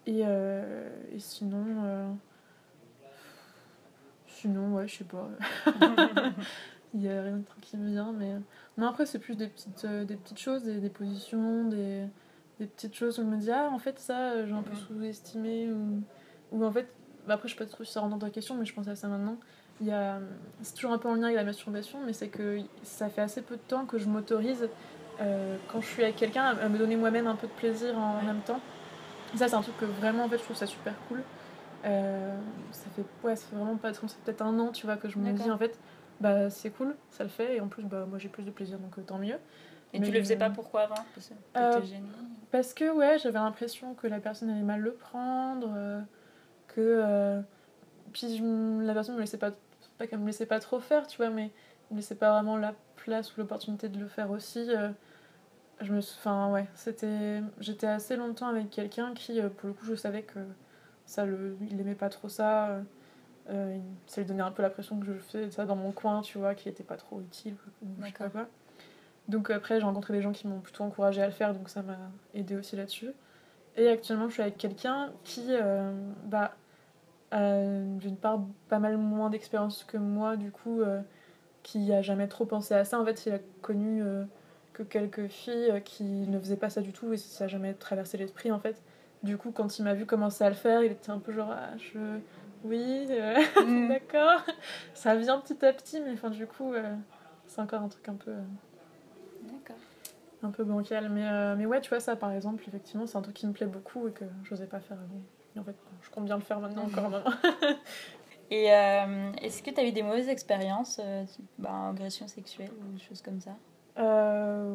[0.06, 1.64] Et, euh, et sinon.
[1.84, 2.10] euh,
[4.26, 5.28] Sinon, ouais, je sais pas.
[6.94, 8.34] Il y a rien qui me vient, mais.
[8.78, 12.06] Non, après, c'est plus des petites, des petites choses, des, des positions, des,
[12.58, 15.70] des petites choses où je me dis, ah, en fait, ça, j'ai un peu sous-estimé.
[15.70, 16.02] Ou,
[16.52, 16.88] ou en fait,
[17.28, 18.88] bah, après, je sais pas trop si ça rentre dans ta question, mais je pense
[18.88, 19.36] à ça maintenant.
[19.80, 20.18] Il y a,
[20.60, 23.40] c'est toujours un peu en lien avec la masturbation, mais c'est que ça fait assez
[23.40, 24.68] peu de temps que je m'autorise,
[25.20, 28.22] euh, quand je suis avec quelqu'un, à, me donner moi-même un peu de plaisir en,
[28.22, 28.60] même temps.
[29.34, 31.22] Et ça, c'est un truc que vraiment, en fait, je trouve ça super cool.
[31.86, 32.36] Euh,
[32.72, 35.08] ça fait, ouais, ça fait vraiment pas trop, c'est peut-être un an, tu vois, que
[35.08, 35.78] je me dis, en fait,
[36.20, 38.78] bah, c'est cool, ça le fait, et en plus, bah, moi, j'ai plus de plaisir,
[38.78, 39.38] donc euh, tant mieux.
[39.94, 41.02] Et Mais, tu le faisais pas pourquoi avant?
[41.14, 41.96] Parce que
[42.50, 45.74] Parce que ouais, j'avais l'impression que la personne allait mal le prendre,
[46.68, 47.42] que
[48.12, 48.40] puis
[48.82, 49.52] la personne me laissait pas
[50.00, 51.50] pas qu'elle me laissait pas trop faire, tu vois, mais
[51.90, 54.66] me laissait pas vraiment la place ou l'opportunité de le faire aussi.
[54.74, 54.90] euh,
[55.80, 59.84] je me enfin ouais, c'était j'étais assez longtemps avec quelqu'un qui euh, pour le coup,
[59.86, 60.40] je savais que
[61.06, 62.82] ça le il aimait pas trop ça.
[63.50, 66.38] euh, ça lui donnait un peu l'impression que je faisais ça dans mon coin, tu
[66.38, 68.30] vois, qui était pas trop utile, ou je sais pas D'accord.
[68.30, 68.48] quoi.
[69.28, 71.82] Donc après, j'ai rencontré des gens qui m'ont plutôt encouragé à le faire, donc ça
[71.82, 71.98] m'a
[72.34, 73.10] aidé aussi là-dessus.
[73.76, 75.92] Et actuellement, je suis avec quelqu'un qui, euh,
[76.26, 76.54] bah,
[77.32, 81.00] d'une part pas mal moins d'expérience que moi, du coup, euh,
[81.62, 83.00] qui a jamais trop pensé à ça.
[83.00, 84.24] En fait, il a connu euh,
[84.72, 87.74] que quelques filles euh, qui ne faisaient pas ça du tout et ça n'a jamais
[87.74, 88.82] traversé l'esprit, en fait.
[89.22, 91.50] Du coup, quand il m'a vu commencer à le faire, il était un peu genre,
[91.52, 91.98] ah, je...
[92.64, 93.88] Oui, euh, Mm.
[93.88, 94.42] d'accord.
[94.94, 96.94] Ça vient petit à petit, mais enfin, du coup, euh,
[97.46, 98.30] c'est encore un truc un peu...
[98.30, 98.40] euh,
[99.44, 99.76] D'accord.
[100.42, 101.08] un peu bancal.
[101.10, 103.52] Mais, euh, mais ouais, tu vois, ça par exemple, effectivement, c'est un truc qui me
[103.52, 105.20] plaît beaucoup et que j'osais pas faire avant.
[105.56, 107.32] Et en fait, je compte bien le faire maintenant encore maintenant.
[108.50, 112.70] Et euh, est-ce que tu as eu des mauvaises expériences, euh, type, bah, agression sexuelle
[112.80, 113.56] ou des choses comme ça?
[113.98, 114.68] Euh,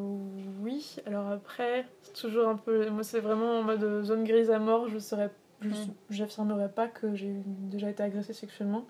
[0.62, 2.90] oui, alors après, c'est toujours un peu.
[2.90, 4.88] Moi, c'est vraiment en mode zone grise à mort.
[4.88, 5.30] Je serais.
[5.62, 5.72] Mm.
[6.10, 8.86] J'affirmerais pas que j'ai déjà été agressée sexuellement.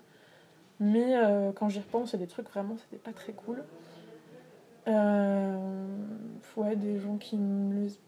[0.78, 3.64] Mais euh, quand j'y repense, c'est des trucs vraiment, c'était pas très cool.
[4.88, 5.96] Euh,
[6.56, 8.00] ouais, des gens qui me laissent,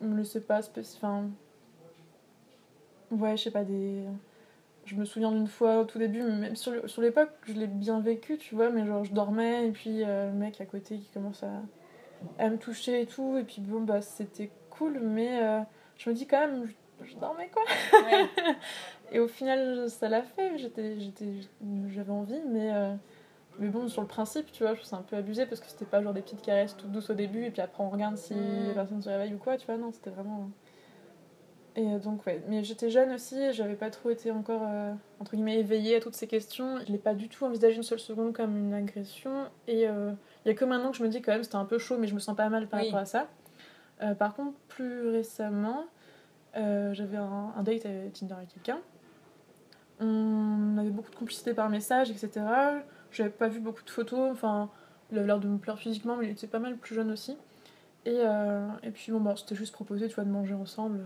[0.00, 0.60] me laissaient pas
[0.96, 1.28] Enfin.
[3.10, 4.02] Ouais, je sais pas, des.
[4.84, 7.66] Je me souviens d'une fois au tout début, même sur, le- sur l'époque, je l'ai
[7.66, 10.96] bien vécu, tu vois, mais genre je dormais et puis euh, le mec à côté
[10.98, 11.62] qui commence à,
[12.38, 15.60] à me toucher et tout, et puis bon, bah c'était cool, mais euh,
[15.98, 17.62] je me dis quand même, je, je dormais quoi.
[18.02, 18.54] Ouais.
[19.12, 21.32] Et au final, ça l'a fait, j'étais, j'étais,
[21.88, 22.94] j'avais envie, mais, euh,
[23.58, 25.66] mais bon, sur le principe, tu vois, je trouve ça un peu abusé parce que
[25.66, 28.16] c'était pas genre des petites caresses toutes douces au début, et puis après on regarde
[28.16, 28.68] si Mm.
[28.68, 30.50] la personne se réveille ou quoi, tu vois, non, c'était vraiment.
[31.76, 35.32] Et euh, donc, ouais, mais j'étais jeune aussi, j'avais pas trop été encore, euh, entre
[35.36, 36.78] guillemets, éveillée à toutes ces questions.
[36.86, 40.10] Je l'ai pas du tout envisagé une seule seconde comme une agression, et euh,
[40.44, 41.96] il y a que maintenant que je me dis quand même c'était un peu chaud,
[41.98, 42.86] mais je me sens pas mal par Oui.
[42.86, 43.28] rapport à ça.
[44.02, 45.84] Euh, par contre, plus récemment,
[46.54, 48.80] j'avais un, un date avec Tinder avec quelqu'un.
[50.00, 52.30] On avait beaucoup de complicité par message, etc.
[53.12, 54.68] J'avais pas vu beaucoup de photos, enfin,
[55.12, 57.36] il avait l'air de me plaire physiquement, mais il était pas mal plus jeune aussi.
[58.06, 58.22] Et,
[58.82, 61.04] et puis bon, bah, c'était juste proposé, tu vois, de manger ensemble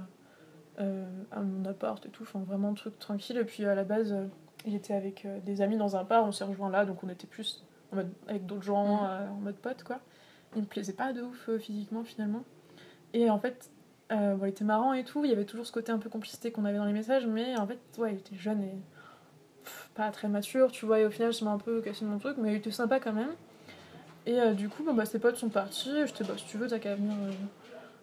[0.78, 3.36] à mon appart et tout, enfin vraiment un truc tranquille.
[3.36, 4.26] Et puis à la base, euh,
[4.66, 7.08] il était avec euh, des amis dans un bar, on s'est rejoint là, donc on
[7.08, 10.00] était plus en mode, avec d'autres gens, euh, en mode pote quoi.
[10.56, 12.44] Il me plaisait pas de ouf euh, physiquement finalement.
[13.12, 13.70] Et en fait,
[14.12, 16.10] euh, bon, il était marrant et tout, il y avait toujours ce côté un peu
[16.10, 18.74] complicité qu'on avait dans les messages, mais en fait, ouais, il était jeune et
[19.64, 22.18] pff, pas très mature, tu vois, et au final, ça m'a un peu cassé mon
[22.18, 23.32] truc, mais il était sympa quand même.
[24.26, 26.68] Et euh, du coup, bon, bah, ses potes sont partis, j'étais, bah, si tu veux,
[26.68, 27.32] t'as qu'à venir euh,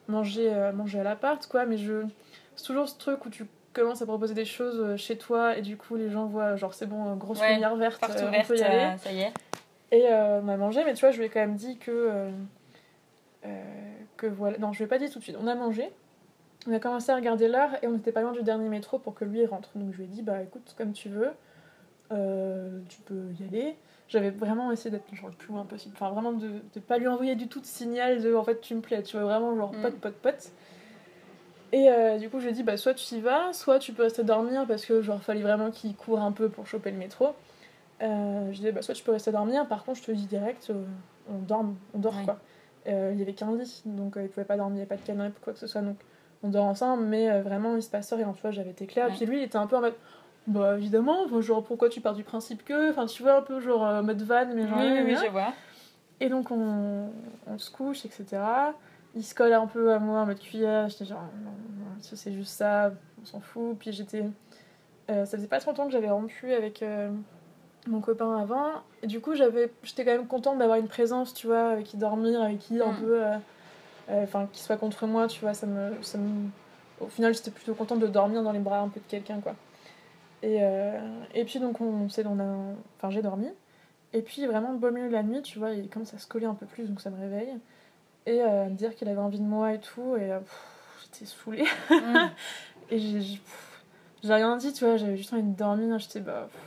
[0.07, 2.03] manger, euh, manger à l'appart, quoi, mais je.
[2.59, 5.61] C'est toujours ce truc où tu commences à proposer des choses euh, chez toi, et
[5.61, 8.45] du coup, les gens voient, genre, c'est bon, euh, grosse Ouais, lumière verte, euh, on
[8.45, 8.97] peut y aller.
[8.97, 9.31] ça y est.
[9.93, 11.89] Et euh, on a mangé, mais tu vois, je lui ai quand même dit que.
[11.89, 12.31] euh,
[13.45, 13.63] euh,
[14.17, 14.57] que voilà.
[14.57, 15.37] Non, je lui ai pas dit tout de suite.
[15.41, 15.89] On a mangé,
[16.67, 19.13] on a commencé à regarder l'heure et on n'était pas loin du dernier métro pour
[19.15, 19.69] que lui rentre.
[19.75, 21.31] Donc je lui ai dit, bah écoute, comme tu veux,
[22.89, 23.75] tu peux y aller.
[24.09, 25.95] J'avais vraiment essayé d'être genre, le plus loin possible.
[25.95, 28.75] Enfin, vraiment de ne pas lui envoyer du tout de signal de en fait tu
[28.75, 29.01] me plais.
[29.03, 29.81] Tu vois, vraiment genre Mm.
[29.81, 30.51] pote, pote, pote.
[31.71, 33.93] Et euh, du coup, je lui ai dit, bah soit tu y vas, soit tu
[33.93, 36.97] peux rester dormir parce que genre fallait vraiment qu'il court un peu pour choper le
[36.97, 37.35] métro.
[38.01, 40.69] Euh, je disais, bah, soit tu peux rester dormir, par contre, je te dis direct,
[40.69, 40.83] euh,
[41.29, 42.25] on, dort, on dort Ouais.
[42.25, 42.39] quoi.
[42.87, 44.95] Euh, il y avait qu'un lit, donc il pouvait pas dormir, il n'y avait pas
[44.95, 45.97] de canapé, quoi que ce soit, donc
[46.41, 49.07] on dort ensemble, mais vraiment il se passe rien, tu vois, j'avais été claire.
[49.07, 49.13] Ouais.
[49.17, 49.95] Puis lui, il était un peu en mode,
[50.47, 54.01] Bah évidemment, genre pourquoi tu pars du principe que, enfin tu vois un peu genre
[54.01, 54.79] mode van, mais Oui, genre.
[54.79, 55.21] oui, oui, hein.
[55.25, 55.53] je vois.
[56.21, 57.09] Et donc on,
[57.47, 58.25] on se couche, etc.
[59.15, 60.87] Il se colle un peu à moi en mode cuillère.
[60.89, 61.51] J'étais genre, non,
[61.99, 62.91] c'est juste ça,
[63.21, 63.77] on s'en fout.
[63.79, 64.23] Puis j'étais.
[65.09, 67.09] euh, ça faisait pas trop longtemps que j'avais rompu avec euh,
[67.87, 68.67] mon copain avant.
[69.01, 71.97] Et du coup, j'avais, j'étais quand même contente d'avoir une présence, tu vois, avec qui
[71.97, 72.95] dormir, avec qui un Mm.
[72.99, 73.23] peu.
[73.25, 73.37] euh,
[74.11, 75.53] euh, Enfin, qui soit contre moi, tu vois.
[75.53, 76.49] Ça me, ça me...
[76.99, 79.55] Au final, j'étais plutôt contente de dormir dans les bras un peu de quelqu'un, quoi.
[80.43, 80.59] Et,
[81.33, 82.73] et puis, donc, on, s'est- on a.
[82.97, 83.47] Enfin, j'ai dormi.
[84.13, 86.27] Et puis vraiment, au beau milieu de la nuit, tu vois, il commence à se
[86.27, 87.53] coller un peu plus, donc ça me réveille.
[88.25, 90.39] Et euh, me dire qu'il avait envie de moi et tout, et euh,
[91.03, 91.65] j'étais saoulée.
[91.89, 92.29] Mm.
[92.91, 93.39] Et j'ai j'ai-
[94.33, 95.99] rien dit, tu vois, j'avais juste envie de dormir.
[95.99, 96.61] J'étais, bah, pff,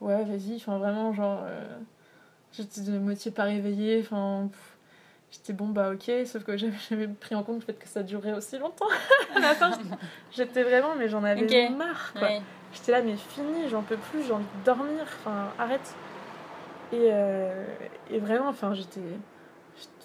[0.00, 1.76] ouais, vas-y, enfin vraiment, genre, euh,
[2.52, 4.48] j'étais de moitié pas réveillée, enfin,
[5.32, 8.02] j'étais bon, bah, ok, sauf que j'avais jamais pris en compte le fait que ça
[8.04, 8.86] durait aussi longtemps.
[9.34, 9.72] à la fin,
[10.30, 12.28] j'étais vraiment, mais j'en avais marre, quoi.
[12.72, 15.94] J'étais là, mais fini, j'en peux plus, j'ai envie de dormir, enfin, arrête.
[16.92, 17.64] Et, euh,
[18.10, 19.00] et vraiment, enfin, j'étais.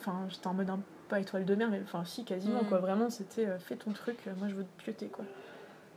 [0.05, 2.67] Enfin, j'étais en mode un pas étoile de mer, mais enfin, si, quasiment, Mm.
[2.67, 2.79] quoi.
[2.79, 5.23] Vraiment, c'était euh, fais ton truc, euh, moi je veux te pioter, quoi.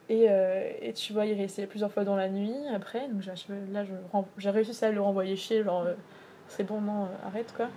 [0.09, 3.85] Et, euh, et tu vois, il réessayait plusieurs fois dans la nuit après, donc là,
[4.39, 5.95] j'ai réussi à le renvoyer chier, genre, euh,
[6.47, 7.69] c'est bon, non, arrête, quoi.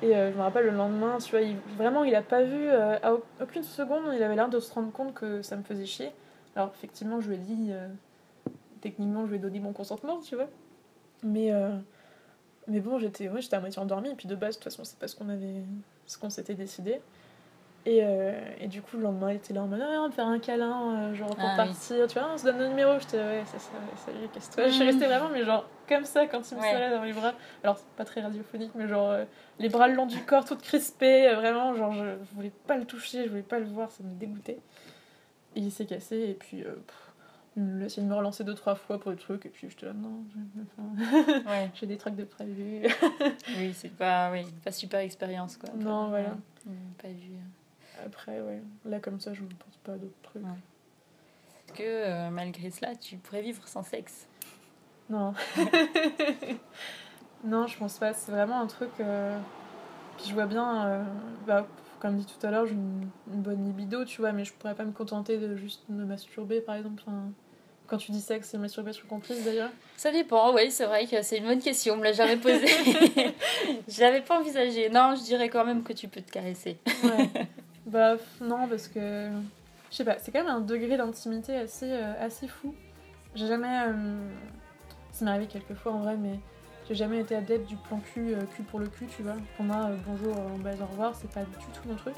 [0.00, 3.12] Et je me rappelle le lendemain, tu vois, il- vraiment, il a pas vu, à
[3.14, 6.10] au- aucune seconde, il avait l'air de se rendre compte que ça me faisait chier.
[6.56, 7.70] Alors, effectivement, je lui ai dit,
[8.80, 10.48] techniquement, je lui ai donné mon consentement, tu vois.
[11.22, 11.52] Mais,
[12.72, 14.84] mais bon, j'étais ouais, j'étais à moitié endormie, et puis de base, de toute façon,
[14.84, 15.62] c'est pas ce qu'on avait,
[16.06, 17.00] ce qu'on s'était décidé.
[17.84, 20.14] Et, euh, et du coup, le lendemain, il était là en mode, ah, on va
[20.14, 21.56] faire un câlin, euh, genre pour Ah oui.
[21.56, 22.98] partir, tu vois, on se donne nos numéros.
[23.00, 24.68] J'étais, ouais, c'est ça, salut, casse-toi.
[24.68, 24.86] Je suis Mhm.
[24.90, 26.70] restée vraiment, mais genre, comme ça, quand il me Ouais.
[26.70, 27.34] serrait dans les bras.
[27.64, 29.24] Alors, c'est pas très radiophonique, mais genre, euh,
[29.58, 32.76] les bras le long du corps, toute crispée, euh, vraiment, genre, je, je voulais pas
[32.76, 34.60] le toucher, je voulais pas le voir, ça me dégoûtait.
[35.56, 37.11] Et il s'est cassé, et puis, euh, pff,
[37.56, 39.86] il me essayé de me relancer deux, trois fois pour le truc, et puis j'étais
[39.86, 40.24] là, non,
[41.46, 41.70] Ouais.
[41.74, 42.82] j'ai des trucs de prévu.
[43.58, 45.70] Oui, c'est pas, oui, pas super expérience, quoi.
[45.76, 46.30] Non, voilà.
[46.66, 47.32] Mm, Pas vu.
[48.04, 50.42] Après, ouais, là, comme ça, je ne pense pas à d'autres trucs.
[50.42, 50.50] Ouais.
[51.68, 54.26] Est-ce que, euh, malgré cela, tu pourrais vivre sans sexe?
[55.10, 55.34] Non.
[57.44, 58.12] non, je pense pas.
[58.14, 58.90] C'est vraiment un truc.
[59.00, 59.38] euh,
[60.16, 61.04] Puis je vois bien, euh,
[61.46, 61.66] bah,
[62.00, 64.74] comme dit tout à l'heure, j'ai une, une bonne libido, tu vois, mais je pourrais
[64.74, 67.02] pas me contenter de juste me masturber, par exemple.
[67.06, 67.30] Enfin,
[67.86, 69.70] quand tu dis sexe, c'est masturbation comprise d'ailleurs.
[69.96, 72.66] Ça dépend, oui, c'est vrai que c'est une bonne question, on me l'a jamais posée.
[73.88, 74.88] je l'avais pas envisagé.
[74.88, 76.78] Non, je dirais quand même que tu peux te caresser.
[77.04, 77.28] Ouais.
[77.86, 79.28] bah, non, parce que.
[79.90, 82.74] Je sais pas, c'est quand même un degré d'intimité assez, euh, assez fou.
[83.34, 83.68] J'ai jamais.
[83.88, 84.28] euh,
[85.12, 86.38] Ça m'est arrivé quelques fois en vrai, mais
[86.88, 89.36] j'ai jamais été adepte du plan cul, euh, cul pour le cul, tu vois.
[89.56, 92.14] Pour moi, euh, bonjour, euh, base, au revoir, c'est pas du tout mon truc.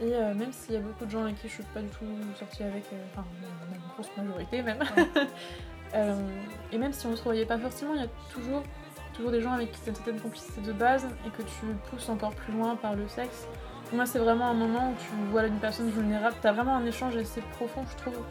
[0.00, 1.88] Et euh, même s'il y a beaucoup de gens avec qui je suis pas du
[1.88, 2.04] tout
[2.38, 3.24] sortie avec, euh, enfin,
[3.72, 4.78] une grosse majorité même.
[5.94, 6.16] Euh,
[6.72, 8.64] et même si on se revoyait pas forcément, il y a toujours,
[9.12, 11.66] toujours des gens avec qui tu as une certaine complicité de base et que tu
[11.88, 13.46] pousses encore plus loin par le sexe.
[13.84, 16.34] Pour moi, c'est vraiment un moment où tu vois une personne vulnérable.
[16.42, 18.24] T'as vraiment un échange assez profond, je trouve.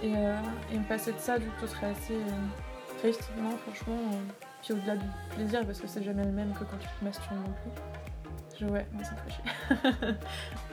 [0.00, 2.18] Et, et me passer de ça, du coup, serait assez
[2.98, 3.98] triste, non, franchement.
[4.62, 7.38] Puis au-delà du plaisir, parce que c'est jamais le même que quand tu te masturbes
[7.38, 8.60] non plus.
[8.60, 10.14] Je, ouais, mais ça me fait chier.